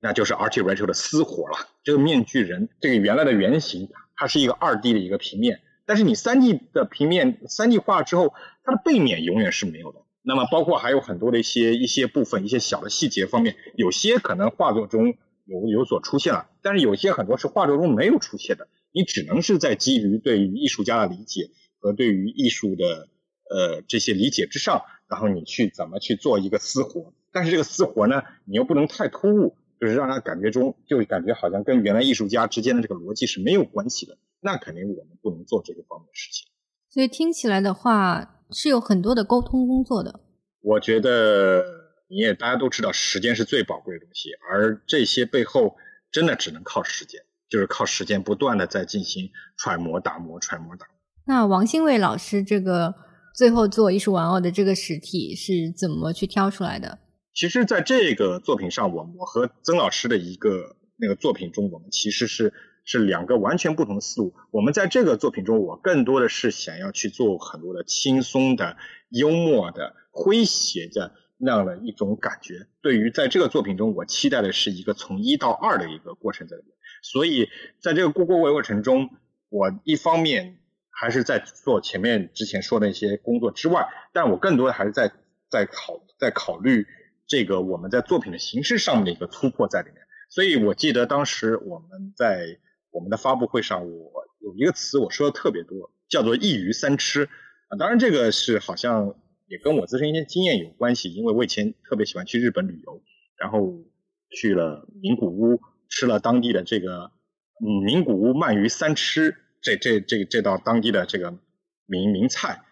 [0.00, 1.68] 那就是 Art Retro 的私活了。
[1.84, 10.00] 这个面具人，这个原来的原型，它是一个二 D 的一个平面，但是你三 D 的平面三 D 画之后，它的背面永远是没有的。
[10.24, 15.14] 那么，包括还有很多的一些一些部分、一些小的细节方面，有些可能画作中
[15.52, 18.68] 有有所出现了，但是有些很多是画作中没有出现的。
[18.92, 23.08] 你只能是在基于对于艺术家的理解和对于艺术的
[23.48, 27.12] 呃这些理解之上，然后你去怎么去做一个私活。
[27.30, 34.18] 但是这个私活呢，你又不能太突兀，就是让他感觉中就感觉好像跟原来艺术家之间的这个逻辑是没有关系的。
[34.40, 36.48] 那肯定我们不能做这个方面的事情。
[36.90, 38.38] 所以听起来的话。
[38.54, 40.20] 是有很多的沟通工作的。
[40.60, 41.81] 我觉得
[42.12, 45.74] 你也大家都知道，时间是最宝贵的东西，而这些背后
[46.10, 50.94] 真的只能靠时间，就是靠时间不断的在进行揣摩打磨、揣摩打磨。
[51.24, 52.94] 那王兴卫老师这个
[53.34, 56.98] 最后做艺术玩偶的这个实体是怎么去挑出来的？
[57.32, 62.52] 其实，在这个作品上，我我和曾老师的一个那个作品中，我们其实是。
[62.84, 64.34] 是两个完全不同的思路。
[64.50, 68.76] 我们在这个作品中，我更多的是想要去做很多的轻松的、
[69.08, 72.66] 幽默的、诙谐的那样的一种感觉。
[72.80, 76.72] 对于在这个作品中，我期待的是一个从一到二的一个过程在里面。
[77.02, 77.48] 所以
[77.80, 79.10] 在这个过过过程中，
[79.48, 80.58] 我一方面
[80.90, 85.12] 还是在做前面之前说的一些工作之外，但我更多的还是在
[85.50, 86.86] 在考在考虑
[87.26, 90.02] 这个我们在作品的形式上面的一个突破在里面。
[90.30, 92.58] 所以我记得当时我们在。
[92.94, 97.24] 我们的发布会上，我有一个词我说的特别多，叫做“一鱼三吃”
[97.72, 97.78] 啊。
[97.78, 99.14] 当然，这个是好像
[99.52, 103.02] 也跟我自身一些经验有关系，因为我以前特别喜欢去日本旅游，
[103.36, 103.84] 然后
[104.30, 105.60] 去了名古屋，
[105.90, 107.12] 吃了当地的这个
[107.60, 111.38] 嗯名古屋鳗鱼三吃这这这这道当地的这个
[111.84, 112.62] 名名菜，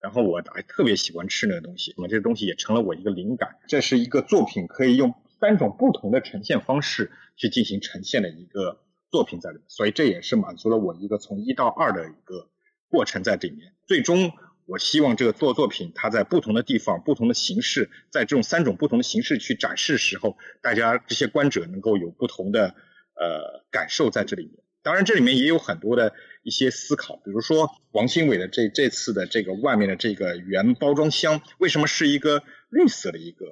[0.00, 3.56] 然后我还特别喜欢吃那个东西，那么这个东西也成了我一个灵感。
[3.68, 8.80] 这是一个作品可以用三种不同的呈现方式去进行呈现的一个。
[9.12, 12.48] 作品在里面，所以这也是满足了我一个从一到二的一个
[12.88, 13.72] 过程在里面。
[13.88, 14.30] 最终，
[14.70, 22.68] 我希望这个做作品，它在不同的地方、不同的形式，在这种三种不同的形式去展示时候，大家这些观者能够有不同的
[23.14, 24.62] 呃感受在这里面。
[24.82, 33.46] 当然，这里面也有很多的一些思考，比如说王新伟的这这次的这个外面的这个原包装箱，为什么是一个绿色的一个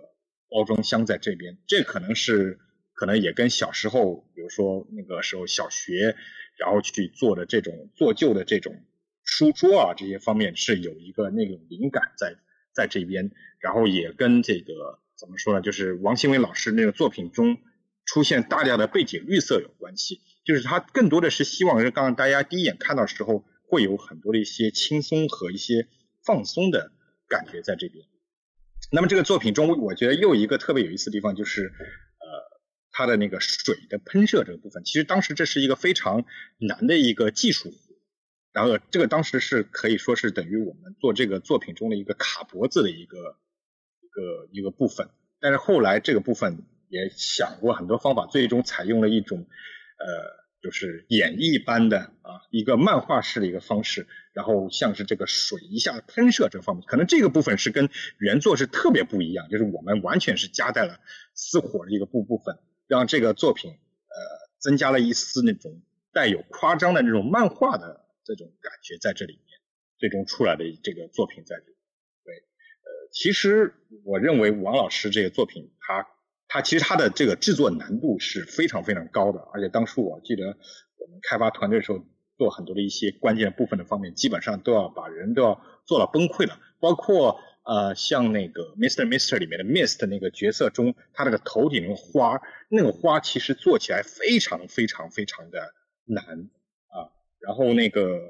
[0.49, 1.59] 包装箱在这边？
[1.67, 2.59] 这可能是。
[3.01, 6.17] 可能也跟小时候，比如说那个时候小学，
[6.59, 8.75] 然后去做的这种做旧的这种
[9.31, 12.37] 书桌啊，这些方面是有一个那种灵感在
[12.73, 17.59] 在这边，然后也跟这个怎么说呢，就是王新伟老师那个作品中
[18.07, 25.89] 出现大量的背景绿色有关系，就是他更多的是希望是刚刚大家第一眼看到时候会有很多的一些轻松和一些
[26.25, 26.93] 放松的
[27.29, 28.07] 感觉在这边。
[28.91, 31.65] 那么这个作品中，我觉得又一个特别有意思的地方就是。
[31.65, 32.59] 呃
[32.91, 36.25] 它的那个水的喷射这个部分，其实当时这是一个非常
[36.59, 37.73] 难的一个技术，
[38.53, 43.37] 然后这个当时是可以说是等于我们做这个作品中的一个卡脖子的一个
[44.01, 45.09] 一个一个部分。
[45.41, 50.07] 但是后来这个部分也想过很多方法，最终采用了一种呃，
[50.63, 60.99] 就是演绎般的啊一个漫画式的一个方式，然后像是这个水一下喷射这方面，可能这个部分是跟原作是特别不一样，就是我们完全是加在了
[61.35, 62.59] 私火的一个部部分。
[62.89, 64.17] 让这个作品呃
[64.59, 69.59] 增加了一丝那种带有夸张的那种漫画的这种感觉在这里面，
[69.99, 71.77] 最终出来的这个作品在这里。
[72.25, 76.07] 对，呃，其实我认为王老师这个作品，他
[76.47, 80.57] 他其实他的这个制作难度是非常非常高的，而且当初我记得
[80.97, 82.05] 我们开发团队的时候
[82.37, 87.41] 做很多的一些关键部分的方面，基本上都要把人都要做到崩溃了，包括。
[87.69, 89.05] 呃，像那个 Mr.
[89.07, 95.75] Mister 里面的 Mist 那个角色中，他那个头顶那个花，那个花其实做起来非常非常非常的
[96.07, 96.49] 难。
[97.41, 98.21] 然后那个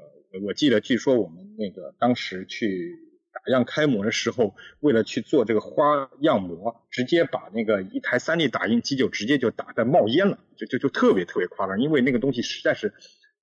[0.45, 2.97] 我记得，据说我们那个当时去
[3.33, 12.93] 打样开模的时候，为了去做这个花样模，直接把那个一台 3D 打印机就直接就打的冒烟了，就就就特别特别夸张，因为那个东西实在是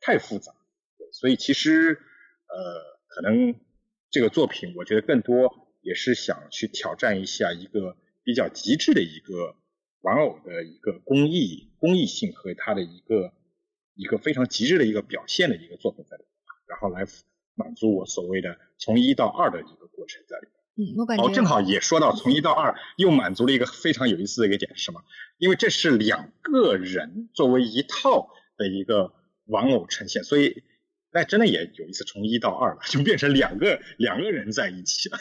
[0.00, 0.52] 太复杂。
[1.12, 3.55] 所以其实呃，可能
[4.11, 5.66] 这个作品，我觉得更多。
[5.83, 9.55] 也是想去挑战一下一个比较极致的一个
[10.00, 13.33] 玩偶的一个工艺工艺性和它的一个
[13.96, 16.30] 一个非常极致的一个表现的一个作品在里面，
[16.68, 17.04] 然后来
[17.54, 20.52] 满足我所谓的从一到二的一个过程在里面。
[20.78, 25.00] 嗯，我感觉哦，正好也说到从一到二，又满足了一个非常有意思的一个点是什么？
[25.38, 28.28] 因为这是两个人作为一套
[28.59, 29.14] 的一个
[29.46, 30.62] 玩偶呈现，所以
[31.12, 35.18] 那真的也有意思，从一到二了，就变成两个两个人在一起了。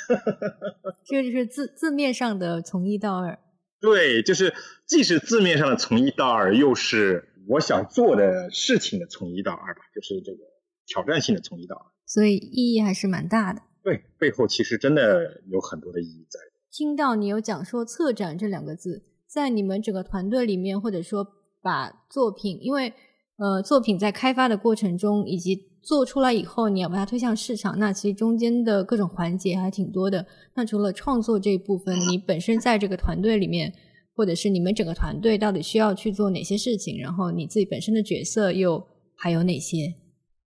[1.05, 3.39] 这个就是字字面上的从一到二。
[3.79, 4.53] 对，就是
[4.85, 10.39] 既是字面上的从一到二，又是我想做的事情的从一到二吧，就是这个
[10.86, 11.86] 挑战性的从一到二。
[12.05, 13.62] 所以意义还是蛮大的。
[13.84, 16.39] 对，背后其实真的有很多的意义在。
[16.71, 21.25] 听到你有讲说“策展”这两个字，在你们整个团队里面，或者说
[21.62, 22.91] 把作品，因为
[23.38, 30.25] 呃作品在开发的过程中，以及做出来以后，你要把它推向市场，那其实中间的各种环节还挺多的。
[30.55, 33.73] 那除了创作这一部分，你本身在这个团队里面，
[34.15, 36.99] 或者是你们整个团队到底需要去做哪些事情？
[37.01, 39.93] 然后你自己本身的角色又还有哪些？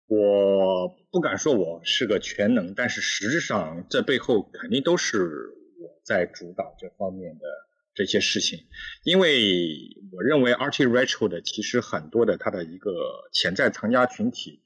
[0.06, 5.18] 我不敢说我是个全能，但是实质上这背后肯定都是
[5.80, 7.44] 我在主导这方面的
[7.94, 8.58] 这些事情，
[9.02, 9.38] 因为
[10.12, 12.90] 我认为 Art Retro 的其实很多的它的一个
[13.32, 14.60] 潜在藏家群体，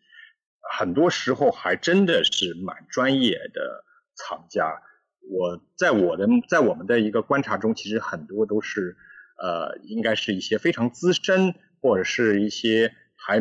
[0.76, 3.84] 很多时候还真的是蛮专业的
[4.16, 4.82] 藏家。
[5.28, 8.96] 我在我的在我们的一个观察中，其实很多都是
[9.36, 13.40] 呃，应该是一些非常资深或者是一些还。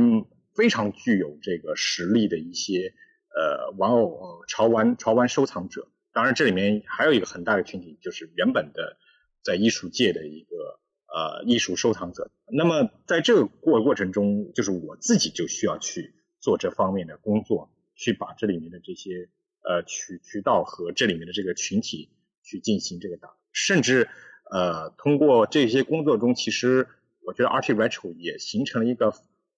[0.57, 2.95] 非常具有这个实力的一些
[3.29, 8.97] 呃玩偶潮玩潮玩收藏者，当然这里面还有一个很大的群体，就是原本的
[9.43, 10.79] 在艺术界的一个
[11.13, 12.31] 呃艺术收藏者。
[12.51, 19.29] 那么在这个过过程中，就是我自己就需要去做这方面的工作，去把这里面的这些
[19.67, 22.09] 呃渠渠道和这里面的这个群体
[22.43, 24.09] 去进行这个打，甚至
[24.49, 26.87] 呃通过这些工作中，其实
[27.21, 29.13] 我觉得 Art Retro 也形成了一个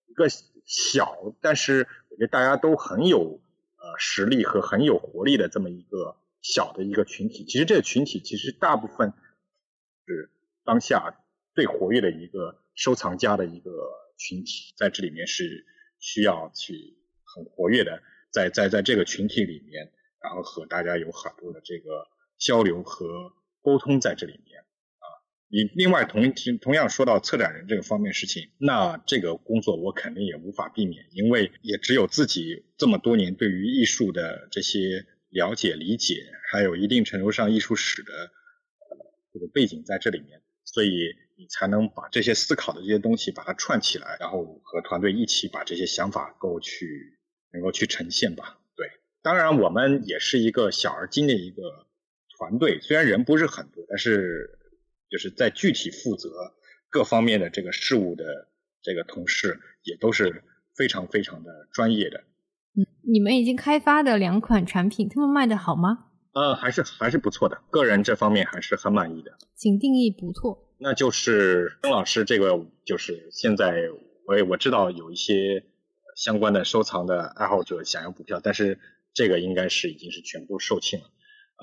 [0.07, 0.27] 一个。
[0.71, 3.41] 小，但是我觉得大家都很有
[3.77, 7.43] 呃实力和很有活力的这么一个小的一个群体。
[7.43, 9.13] 其实这个群体其实大部分
[10.05, 10.29] 是
[10.63, 11.23] 当下
[11.55, 13.71] 最活跃的一个收藏家的一个
[14.15, 15.65] 群体，在这里面是
[15.97, 25.05] 需要去很活跃的，在在在这个群体里面，然后和大家有很多的这个交流和沟通在这里面啊。
[25.47, 38.11] 你另外同同样说到策展人这个方面事情，那这个工作我肯定也无法避免，因为也只有自己这么多年对于艺术的这些了解理解，还有一定程度上艺术史的
[39.33, 47.17] 这个背景在这里面，所以你才能把这些思考的这些东西把它串起来，然后和团队一起把这些想法够去
[47.51, 48.58] 能够去呈现吧。
[49.33, 51.85] 对，当然我们也是一个小而精的一个
[52.37, 54.55] 团队，虽然人不是很多，但是。
[55.11, 56.29] 就是在具体负责
[56.87, 58.47] 各方面的这个事务的
[58.83, 60.43] 这个同事也都是
[60.75, 62.19] 非常非常的专业的。
[62.75, 66.11] 嗯，你们已经开发的两款产品，他们卖的好吗？
[66.33, 69.35] 呃，还是还是不错的，个人这方面还是很满意的。
[69.55, 70.69] 请定义不错。
[70.77, 73.89] 那就是曾老师这个，就是现在
[74.27, 75.65] 我也我知道有一些
[76.15, 78.77] 相关的收藏的爱好者想要补票，但是
[79.13, 81.09] 这个应该是已经是全部售罄了。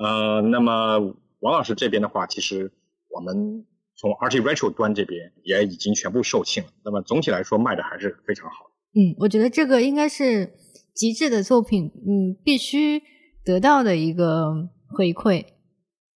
[0.03, 0.99] 呃，那么
[1.41, 2.73] 王老师这边的话，其实。
[3.09, 3.65] 我们
[3.97, 8.67] 从 RT Retro 端这边也已经全部售罄了，那么总体来说卖的还是非常好。
[8.93, 10.53] 嗯，我觉得这个应该是
[10.93, 13.03] 极致的作品，嗯，必须
[13.43, 15.47] 得到的一个回馈。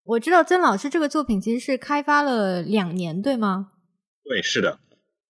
[0.04, 3.68] 我知道曾老师这个作品其实是开发了两年，对吗？
[4.24, 4.80] 对，是的。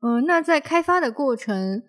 [0.00, 1.84] 嗯，那在开发的过程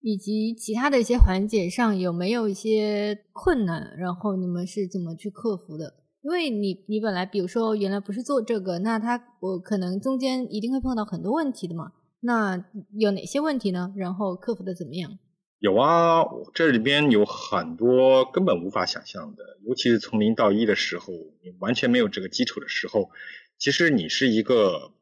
[0.00, 3.94] 以及其他的一些环节上，有没有一些困难？
[3.98, 5.94] 然后你们是怎么去克服的？
[6.22, 11.92] 因为你你本来比如说原来不是做这个，那他我可能中间一定会碰到很多问题的嘛。
[12.20, 12.62] 那
[12.98, 13.94] 有哪些问题呢？
[13.96, 15.18] 然后克服的怎么样？
[15.58, 23.10] 有啊，这里边有很多根本无法想象的，尤其是从零到一的时候，你完全没有这个基础的时候，
[23.58, 24.92] 其实你是一个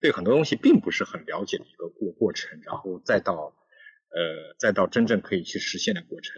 [0.00, 3.54] 对很多东西并不是很了解的一个过过程，然后再到
[4.10, 6.34] 呃再到真正可以去实现的过程。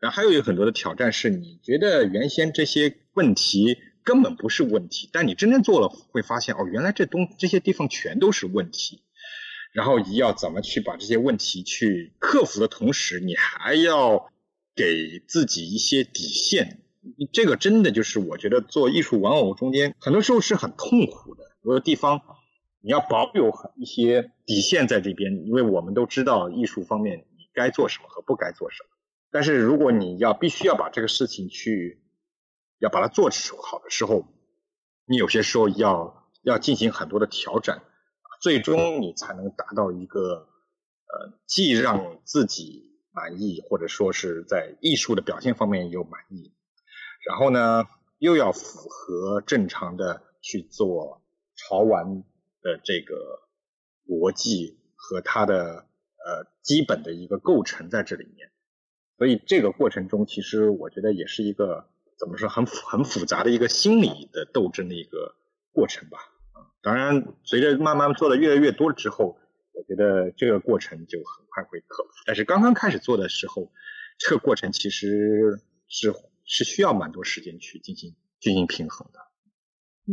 [0.00, 9.02] 然后还有有很多的挑战是，你觉得原先这些问题根本不是问题，但你真正做了会发现，哦，原来这东这些地方全都是问题。
[9.72, 14.30] 然后你要怎么去把这些问题去克服的同时，你还要
[14.74, 16.80] 给自己一些底线。
[17.32, 22.20] 这个真的就是我觉得做艺术玩偶中间很多时候是很痛苦的，有的地方
[22.82, 28.90] 你要保有一些底线在这边，因为我们都知道艺术方面你该做什么和不该做什么。
[29.30, 32.02] 但是如果你要必须要把这个事情去
[32.78, 33.30] 要把它做
[33.62, 34.26] 好的时候，
[35.06, 37.80] 你有些时候要要进行很多的调整，
[38.40, 40.48] 最终你才能达到一个
[41.06, 46.52] 呃，既让自己满意，或者说是在艺术的表现方面有满意，
[47.26, 47.84] 然后呢，
[48.18, 51.22] 又要符合正常的去做
[51.54, 52.24] 潮玩
[52.62, 53.42] 的这个
[54.06, 55.86] 逻辑和它的
[56.24, 58.50] 呃基本的一个构成在这里面，
[59.18, 61.88] 所以这个过程中，其实我觉得也是一个
[62.18, 65.34] 怎么说很很复杂的一个心理的斗争的一个
[65.72, 66.18] 过程吧。
[66.82, 69.38] 当然，随着慢慢做的越来越多之后，
[69.72, 72.10] 我觉得这个过程就很快会克服。
[72.26, 73.70] 但是刚刚开始做的时候，
[74.18, 76.12] 这个过程其实是
[76.44, 79.20] 是需要蛮多时间去进行进行平衡的。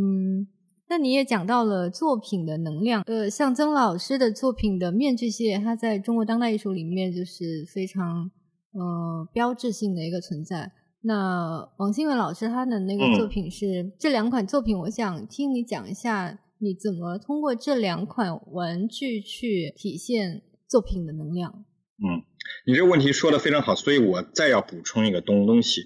[0.00, 0.46] 嗯，
[0.90, 3.02] 那你也讲到了作品的能量。
[3.06, 8.30] 呃，像曾老师的作品的面具系列，它在中国当代艺术里面就是非常
[8.72, 10.72] 呃标志性的一个存在。
[11.02, 16.40] 那王新文老师他的那个作品是这两款作品，我想听你讲一下。
[16.62, 21.64] 你怎么通过这两款玩具去体现作品的能量？
[22.04, 22.20] 嗯，
[22.66, 25.80] 你这个问题说的非常好，所以我再要补充一个东东西，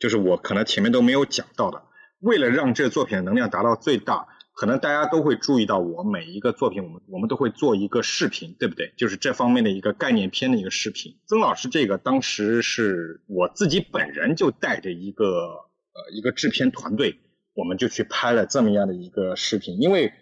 [0.00, 1.80] 就是我可能前面都没有讲到的。
[2.18, 4.26] 为了让这个作品的能量达到最大，
[4.56, 8.92] 可能大家都会注意到，我每一个作品，我们我们都会做一个视频，对不对？
[8.96, 11.14] 就是这方面的一个概念片的一个视频。
[11.26, 17.20] 曾老师这个当时是我自己本人就带着一个呃一个制片团队。
[17.58, 20.12] 我们就去拍了这么样的一个视频，因为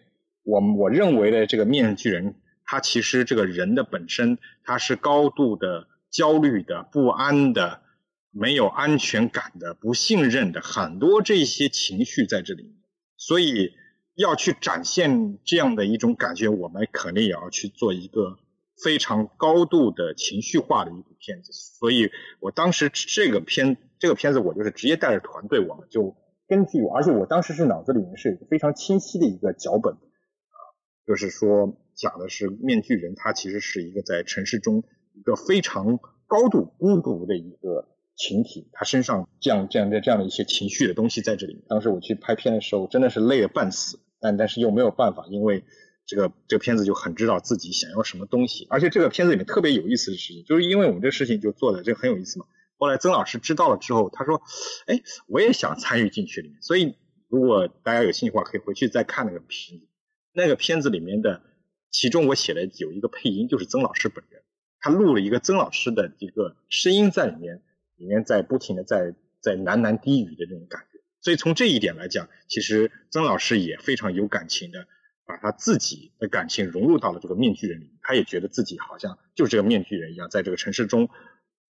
[0.44, 7.82] 我我认为的这个面具人，他其实这个人的本身他是高度的焦虑的、不安的、
[8.30, 12.76] 没有安全感的、不信任的，很多这些情绪在这里，
[13.16, 13.72] 所以
[14.14, 18.38] 要去展现这样的一种感觉，我们肯定也要去做一个
[18.82, 21.52] 非常高度的情绪化的一部片子。
[21.52, 22.10] 所以
[22.40, 26.16] 我当时这个片这个片子，我就是直接带着团队，我们就。
[26.46, 30.58] 根据，而且我当时是脑子里面是有一个非常清晰的一个脚本，啊，
[31.06, 34.84] 就是说讲的是面具人，他其实是一个在城市中
[35.14, 41.64] 一个非常高度孤独的一个群体，他身上这样这样的这样的一些情绪的东西在这里。
[41.66, 45.64] 当时我去拍片的时候，真的是累得半死，但但是又没有办法，因为
[46.06, 52.46] 这个这个片子就很知道自己想要什么东西，而且这个片子里面特别有意思的事情，就是因为我们这事情就做的这很有意思嘛。
[52.78, 54.40] 后来曾老师知道了之后，他说
[54.88, 56.96] ：“哎，我也想参与进去里面。”所以，
[57.28, 59.86] 如果大家有兴趣的话，可以回去再看那个片子。
[60.32, 61.42] 那个片子里面的，
[61.90, 64.42] 其中我写的有一个配音，就是曾老师本人，
[64.80, 67.62] 他录了一个曾老师的一个声音在里面，
[67.96, 70.93] 里面在不停的在在喃喃低语的这种感觉。
[71.24, 74.86] 所以从这一点来讲，其实曾老师也非常有感情的，
[75.26, 77.94] 把他自己的感情融入到了这个面具人里面。
[78.02, 81.08] 他也觉得自己好像就是这个面具人一样，在这个城市中。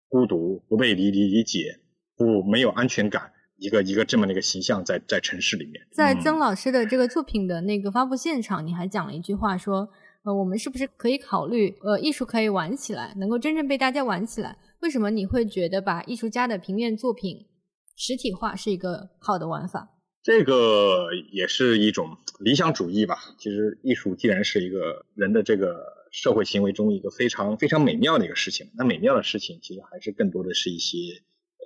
[0.09, 1.81] 孤独、不被理理理解、
[2.19, 5.87] 不没有安全感，一个一个这么的一个形象在在城市里面。
[5.91, 9.89] 在曾老师的这个作品的那个发布现场，你还讲了一句话，说
[10.25, 14.59] 呃，我们是不是可以考虑呃，艺术可以玩起来，能够真正被大家玩起来？
[14.83, 17.47] 为什么你会觉得把艺术家的平面作品
[17.97, 19.99] 实体化是一个好的玩法？
[20.22, 23.18] 这个也是一种理想主义吧。
[23.38, 26.01] 其实艺术既然是一个人的这个。
[26.14, 31.64] 社会行为中一个非常非常美妙的一个事情，那美妙的事情其实还是更多的是一些呃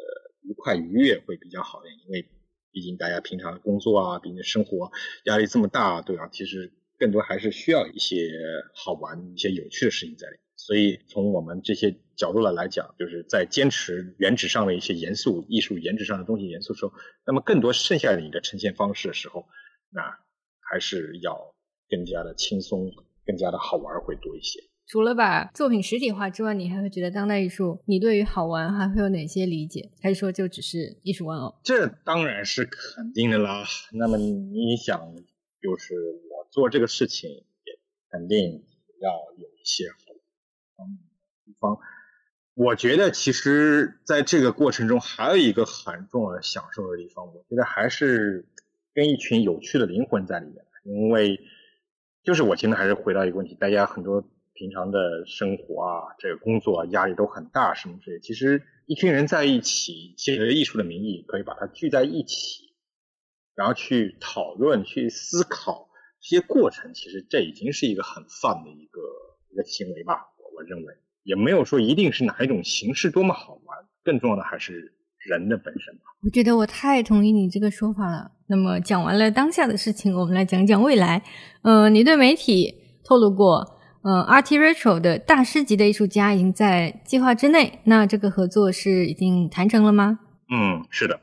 [0.49, 2.29] 愉快愉悦会比较好一点，因为
[2.71, 4.93] 毕竟大家平常工作啊，毕竟生活
[5.25, 6.29] 压力这么大，对吧？
[6.29, 8.31] 其实更多还是需要一些
[8.73, 10.37] 好玩、一些有趣的事情在里。
[10.55, 16.93] 所以从我们这些角度来来讲，就是在坚持原址上的一些严肃艺术、原址上的东西严肃时候，
[17.27, 19.47] 那么更多剩下的你的呈现方式的时候，
[19.91, 20.19] 那
[20.61, 21.55] 还是要
[21.89, 22.91] 更加的轻松。
[23.27, 24.61] 更加的好玩会多一些。
[24.87, 29.91] 除了把作品实体化之外，你还会觉得当代艺术，你对于好玩还会有哪些理解？
[30.01, 31.57] 还是说就只是艺术玩偶？
[31.65, 33.65] 这当然是肯定的啦。
[33.95, 35.13] 那么你想，
[35.61, 35.97] 就是
[36.31, 38.65] 我做这个事情，也肯定
[39.01, 39.97] 要有一些好
[40.77, 40.89] 玩
[41.45, 41.77] 地方。
[42.57, 48.45] 我觉得其实在这个过程中，还有一个很重要的享受的地方，我觉得还是
[48.93, 51.39] 跟一群有趣的灵魂在里面，因为。
[52.27, 58.19] 就是我现在还是回到一个问题，大家很多平常的生活啊，这个工作啊，压力都很大，什么之类。
[58.19, 62.75] 其实一群人在一起，借着艺术的名义，可以把它聚在一起，
[63.55, 65.89] 然后去讨论、去思考
[66.21, 66.95] 这些过程。
[66.95, 69.01] 其实这已经是一个很 fun 的一个
[69.53, 70.95] 一个行为吧，我我认为
[71.27, 74.95] 也没有说一定是哪一种形式多么好玩，更重要的还是。
[75.29, 78.31] 人的本身吧，我觉得我太同意你这个说法了。
[78.47, 81.21] 那么讲完了当下的事情，我们来讲讲未来。
[81.63, 82.73] 呃，你对媒体
[83.03, 83.57] 透露过，
[84.03, 87.81] 呃，Art Retro 的大师级的艺术家已经在计划之内。
[87.83, 90.21] 那这个合作是已经谈成了吗？
[90.49, 91.19] 嗯，是的。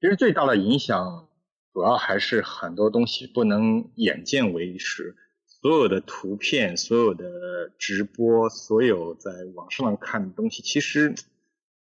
[0.00, 1.26] 其实最大的影响
[1.74, 5.14] 主要还是很多东西不能眼见为实，
[5.62, 11.14] 所有的图片、所有的直播、所有在网上看的东西，其实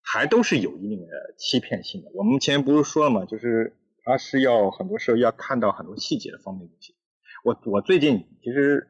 [0.03, 2.11] 还都是有一定的欺骗性的。
[2.15, 3.25] 我们前面不是说了吗？
[3.27, 6.97] 就是它是要很多时候要看到很多细节的方面东西。
[7.45, 8.89] 我我最近其实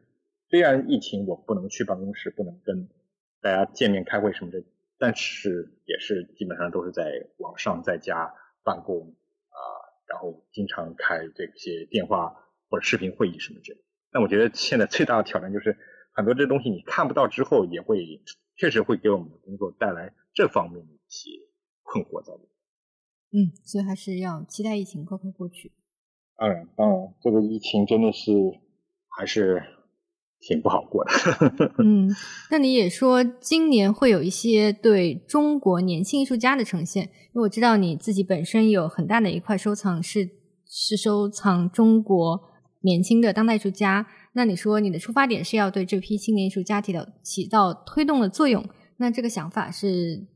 [0.49, 2.89] 虽然疫情我不能去办公室，不能跟
[3.43, 4.65] 大家见面开会什么的，
[4.99, 8.33] 但是也是基本上都是在网上在家
[8.65, 9.15] 办公
[9.51, 9.61] 啊，
[10.09, 12.35] 然后经常开这些电话
[12.71, 13.81] 或者视频会议什么之类。
[14.13, 15.77] 但我觉得现在最大的挑战就是
[16.13, 18.23] 很多这东西你看不到之后，也会
[18.57, 21.31] 确实会给我们的工作带来这方面的一些
[21.83, 22.51] 困惑在里面。
[23.33, 25.73] 嗯，所以还是要期待疫情快快过去。
[26.37, 28.33] 当然，当然，这个疫情真的是
[29.09, 29.63] 还是
[30.41, 31.11] 挺不好过的。
[31.79, 32.11] 嗯，
[32.51, 40.29] 那你也说今年会有一些对中国年轻艺术家的呈现，因为我知道你自己本身有很大的一块收藏是
[40.67, 42.41] 是收藏中国
[42.83, 44.07] 年轻的当代艺术家。
[44.33, 48.65] 那你说你的出发点是要对这批青年艺术家起到起到推动的作用，
[48.99, 50.27] 那这个想法是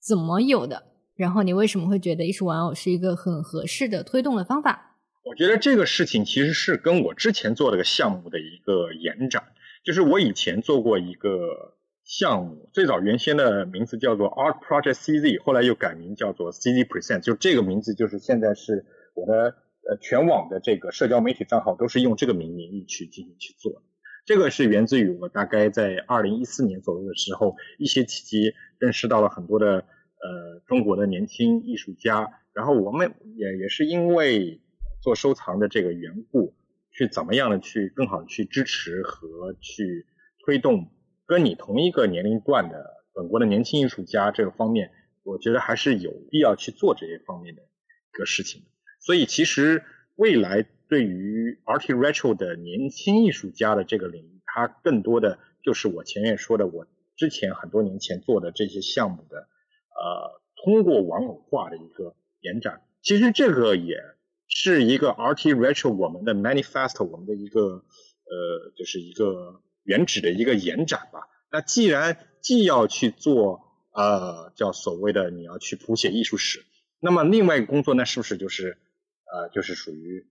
[0.00, 0.84] 怎么有的？
[1.16, 4.96] 然后你为什么会觉得艺术玩偶是一个很合适的推动的方法？
[5.24, 9.42] 我觉得这个事情其实是跟我之前做这个项目的一个延展，
[9.84, 19.54] 就是我以前做过一个项目，最早原先的名字叫做 Art Project CZ，后来又改名叫做 CZ Present，就这个名字就是现在是我的
[19.88, 23.82] 呃全网的这个社交媒体账号都是用这个名名义去进行去做。
[24.24, 34.60] 这个是源自于我大概在二零一四年左右的时候，一些契机认识到了很多的呃中国的年轻艺术家，然后我们也也是因为。
[35.02, 36.54] 做收藏的这个缘故，
[36.90, 40.06] 去怎么样的去更好的去支持和去
[40.42, 40.88] 推动
[41.26, 48.62] 跟你同一个年龄段的本国的年轻艺术家这个方面，我觉得还是有必要去做这些方面的一个事情。
[49.04, 49.84] 所以其实
[50.16, 56.86] 未来对于 Art Retro 的年轻艺术家的这个领域，它更多的就是我前面说的，我
[57.16, 62.82] 之前很多年前做的这些项目的，呃，通过玩偶化的一个延展。
[63.02, 63.96] 其实这个也。
[64.46, 71.20] 是一个 Art Retro 我们的 Manifest 我们的一个呃就是一个原址的一个延展吧。
[71.50, 76.62] 那既然既要去做呃叫所谓的你要去谱写艺术史，
[77.00, 78.76] 那么另外一个工作呢是不是就是
[79.34, 80.24] 呃就是属于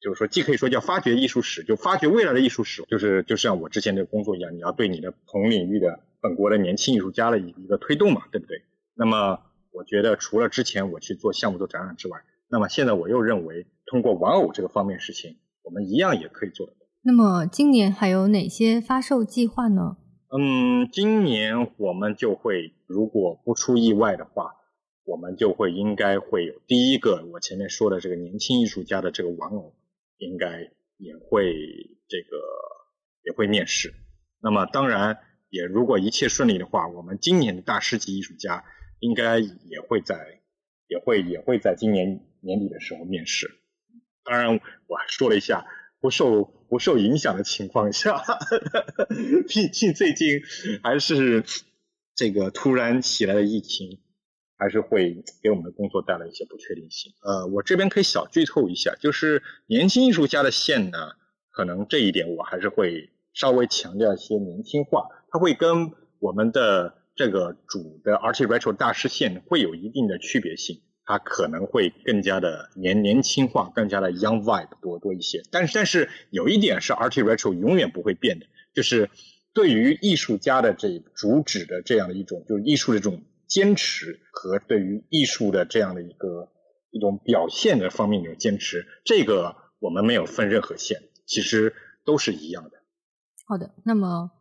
[0.00, 8.62] 就是说既可以说叫发掘艺术史，就发掘未来的艺术史，就是就像我之前的工作一样，你要对你的同领域的本国的年轻艺术家的一一个推动嘛，对不对？
[8.94, 9.40] 那么
[9.72, 12.18] 我觉得除了之前我去做项目做展览之外，
[12.48, 16.78] 那么现在我又认为，通过玩偶这个方面事情，我们一样也可以做得到。
[17.02, 19.98] 那么今年还有哪些发售计划呢？
[20.36, 24.54] 嗯，今年我们就会，如果不出意外的话，
[25.04, 29.74] 我们就会应该会有第一个我前面说的这个年轻艺术家的这个玩偶，
[30.18, 31.54] 应该也会
[32.08, 32.36] 这个
[33.22, 33.94] 也会面世。
[34.40, 35.18] 那么当然，
[35.50, 38.64] 也如果一切顺利的话，我们今年的大师级艺术家
[38.98, 40.40] 应该也会在，
[40.88, 42.26] 也会也会在今年。
[42.46, 43.58] 年底的时候面试，
[44.22, 45.64] 当然我还说了一下
[45.98, 48.22] 不受不受影响的情况下，
[49.48, 50.42] 毕竟最近
[50.82, 51.42] 还是
[52.14, 53.98] 这个突然起来的疫情，
[54.64, 57.12] 还是会给我们的工作带来一些不确定性。
[57.22, 61.12] 呃，我这边可以小剧透一下，就是年轻艺术家的线呢，
[61.50, 70.80] 可能这一点我还是会稍微强调一些年轻化，它会跟我们的这个主的 Art Retro 大师线会有一定的区别性。
[71.06, 75.42] 它可能会更加的年年轻化，更加的 young vibe 多多一些。
[75.50, 79.10] 但是，但是有一点是 Art Retro 永远不会变的，就是
[79.52, 83.22] 对于艺术家的这主旨的这样的一种，就是艺术的这种
[83.54, 86.48] 坚持和对于艺术的这样的一个
[86.90, 91.72] 一种表现的方面的坚持，这个我们没有分任何线，其实
[92.04, 92.70] 都是一样的。
[93.46, 94.32] 好的，那么。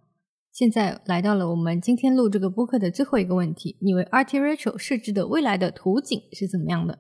[0.52, 7.00] 现在来到了我们今天录这个播客的最后一个问题：你为 Art Retro 设置的未来的图景是怎么样的？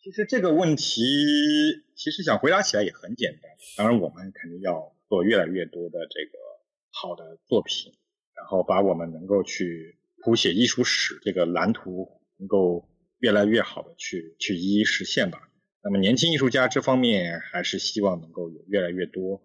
[0.00, 1.02] 其实这个问题，
[1.96, 3.50] 其实想回答起来也很简单。
[3.76, 6.38] 当然，我们肯定要做越来越多的这个
[6.92, 7.92] 好的作品，
[8.36, 12.88] 然后把我们能够去谱写艺术史这个蓝图，能够
[13.18, 15.50] 越来越好的去去一一实现吧。
[15.82, 19.36] 那么，年轻艺术家这方面还是希望能够有越来越多。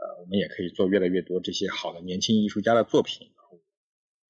[0.00, 3.56] 呃，我们也可以做越来越多这些好的年轻艺术家的作品，然后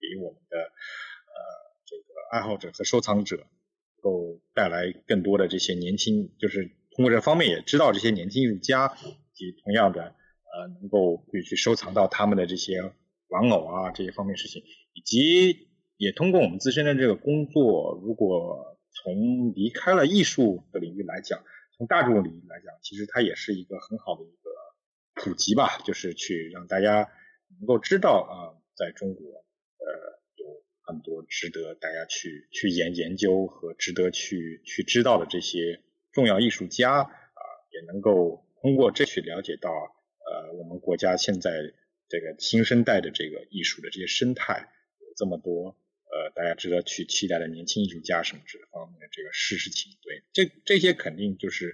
[0.00, 1.40] 给我们的呃
[1.86, 12.82] 这个爱好者和收藏者，能够带来更多的这些年轻，就是通过这方面也知道这些年轻艺术家，以及同样的呃能够去去收藏到他们的这些
[13.28, 15.68] 玩偶啊这些方面事情，以及
[16.02, 21.44] 也通过我们自身的这个工作，如果从离开了艺术的领域来讲。
[21.78, 24.50] 从大众领域来讲，其实它也是一个很好的一个
[25.14, 27.10] 普及吧，就是去让大家
[27.58, 29.86] 能够知道啊，在中国呃
[30.36, 35.80] 有很多值得大家去去研研究和值得去去知道的这些
[36.12, 37.08] 重要艺术家啊，
[37.70, 41.50] 也能够通过这去了解到呃我们国家现在
[42.08, 44.68] 这个新生代的这个艺术的这些生态
[45.00, 45.76] 有这么多。
[46.12, 51.72] 呃，大家值得去期待的年轻艺术家什么这方面的这个事实情，对，这这些肯定就是，呃，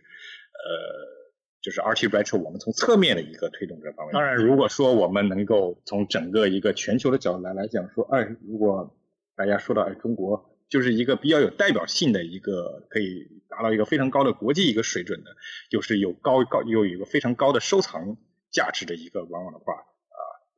[1.61, 4.13] 就是 Art Retro 我们从侧面的一个推动这方面。
[4.13, 8.97] 当然，如果说我们能够从整个一个全球的角度来来讲，说，哎，如果
[9.35, 15.35] 大家说到哎，中国就是一个比较有代表性的一个，可以达到一个非常高的国际一个水准的，
[15.69, 18.17] 就是有高高又有一个非常高的收藏
[18.53, 19.83] 价值的一个往往的话。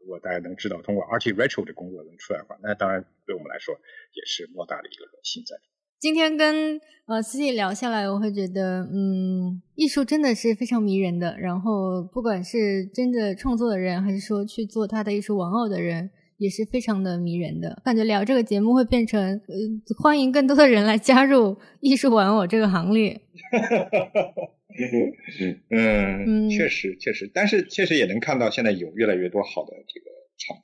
[0.00, 3.74] 如果大家能知道通过 Art Retro 的工作能出来的话，那当然对我们来说
[4.14, 5.56] 也是莫大的一个荣幸在。
[5.98, 11.38] 今天跟呃思琪聊下来，我会觉得，嗯，艺术真的是非常迷人的。
[11.38, 17.82] 然后不管是真的创作的人，还是说去做他的艺术玩偶的人，也是非常的迷人的。
[17.84, 19.54] 感觉聊这个节目会变成，呃，
[20.02, 23.20] 欢迎更多的人来加入艺术玩偶这个行列。
[25.68, 30.62] 嗯，确实确实，但是确实也能看到现在有越来越多好的这个厂牌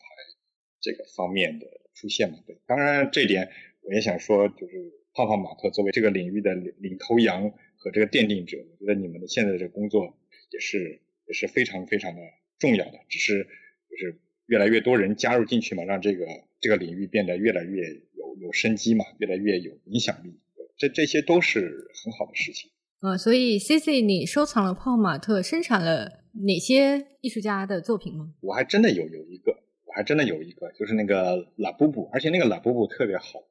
[0.80, 2.38] 这个方面的出现嘛。
[2.46, 3.50] 对，当然这点
[3.82, 10.18] 我也想说，就是泡泡玛特作为这个领域的领领头羊和这个奠定者，我觉得你们的现在的这个工作
[10.50, 12.20] 也是也是非常非常的
[12.58, 13.00] 重要的。
[13.08, 13.44] 只是
[13.90, 16.26] 就是越来越多人加入进去嘛，让这个
[16.60, 17.82] 这个领域变得越来越
[18.14, 20.38] 有有生机嘛，越来越有影响力。
[20.78, 22.70] 这这些都是很好的事情。
[23.00, 28.32] 呃，所以 C C，你收藏了泡玛特生产了哪些艺术家的作品吗？
[28.40, 29.52] 我还真的有有一个，
[29.84, 33.48] 我还真的有一个，就是那个拉布布，而且那个拉布布特别好玩。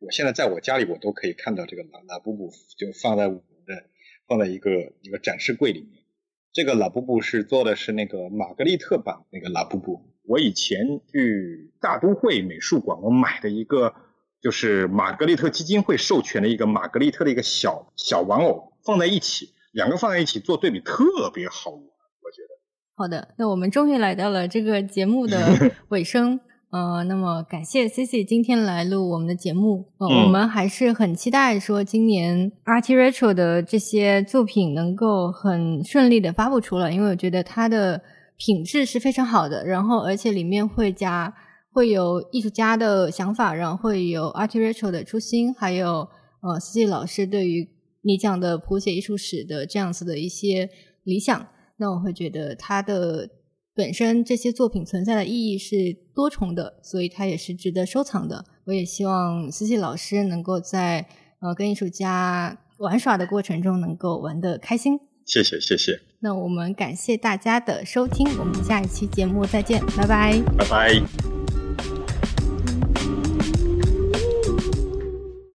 [0.00, 3.84] 我现在在我家里，我都可以看到这个拉拉布布，就放在我的
[4.28, 4.70] 放在一个
[5.02, 6.04] 一个展示柜里面。
[6.52, 10.00] 这个拉布布是做的是那个玛格丽特版那个拉布布。
[10.26, 13.92] 我以前去大都会美术馆，我买的一个
[14.40, 18.72] 就是玛格丽特基金会授权的一个玛格丽特的一个小小玩偶。
[18.84, 22.54] 放在一起，两个放在一起做对比，特别好玩，我觉得。
[22.96, 26.38] 好的，那我们终于来到了这个节目的 尾声，
[26.70, 38.00] 呃，那么感谢 Cici 今天来录我们的节目，呃，我们还是很期待说今年 Art Retro 的这些作品能够很顺利的发布出来，因为我觉得它的
[38.36, 41.34] 品质是非常好的，然后而且里面会加
[41.72, 46.08] 会有艺术家的想法，然后会有 Art Retro 的初心，还有
[46.42, 47.73] 呃 Cici 老师对于。
[48.04, 50.68] 你讲的谱写艺术史的这样子的一些
[51.02, 51.48] 理想，
[51.78, 53.28] 那我会觉得它的
[53.74, 58.44] 本身这些作品存在的意义是多重的，所以它也是值得收藏的。
[58.66, 61.06] 我也希望思琪老师能够在
[61.40, 65.00] 呃跟艺术家玩耍的过程中能够玩得开心。
[65.26, 66.00] 谢谢谢谢。
[66.20, 71.33] 那我们感谢大家的收听，我们下一期节目再见，拜拜，拜拜。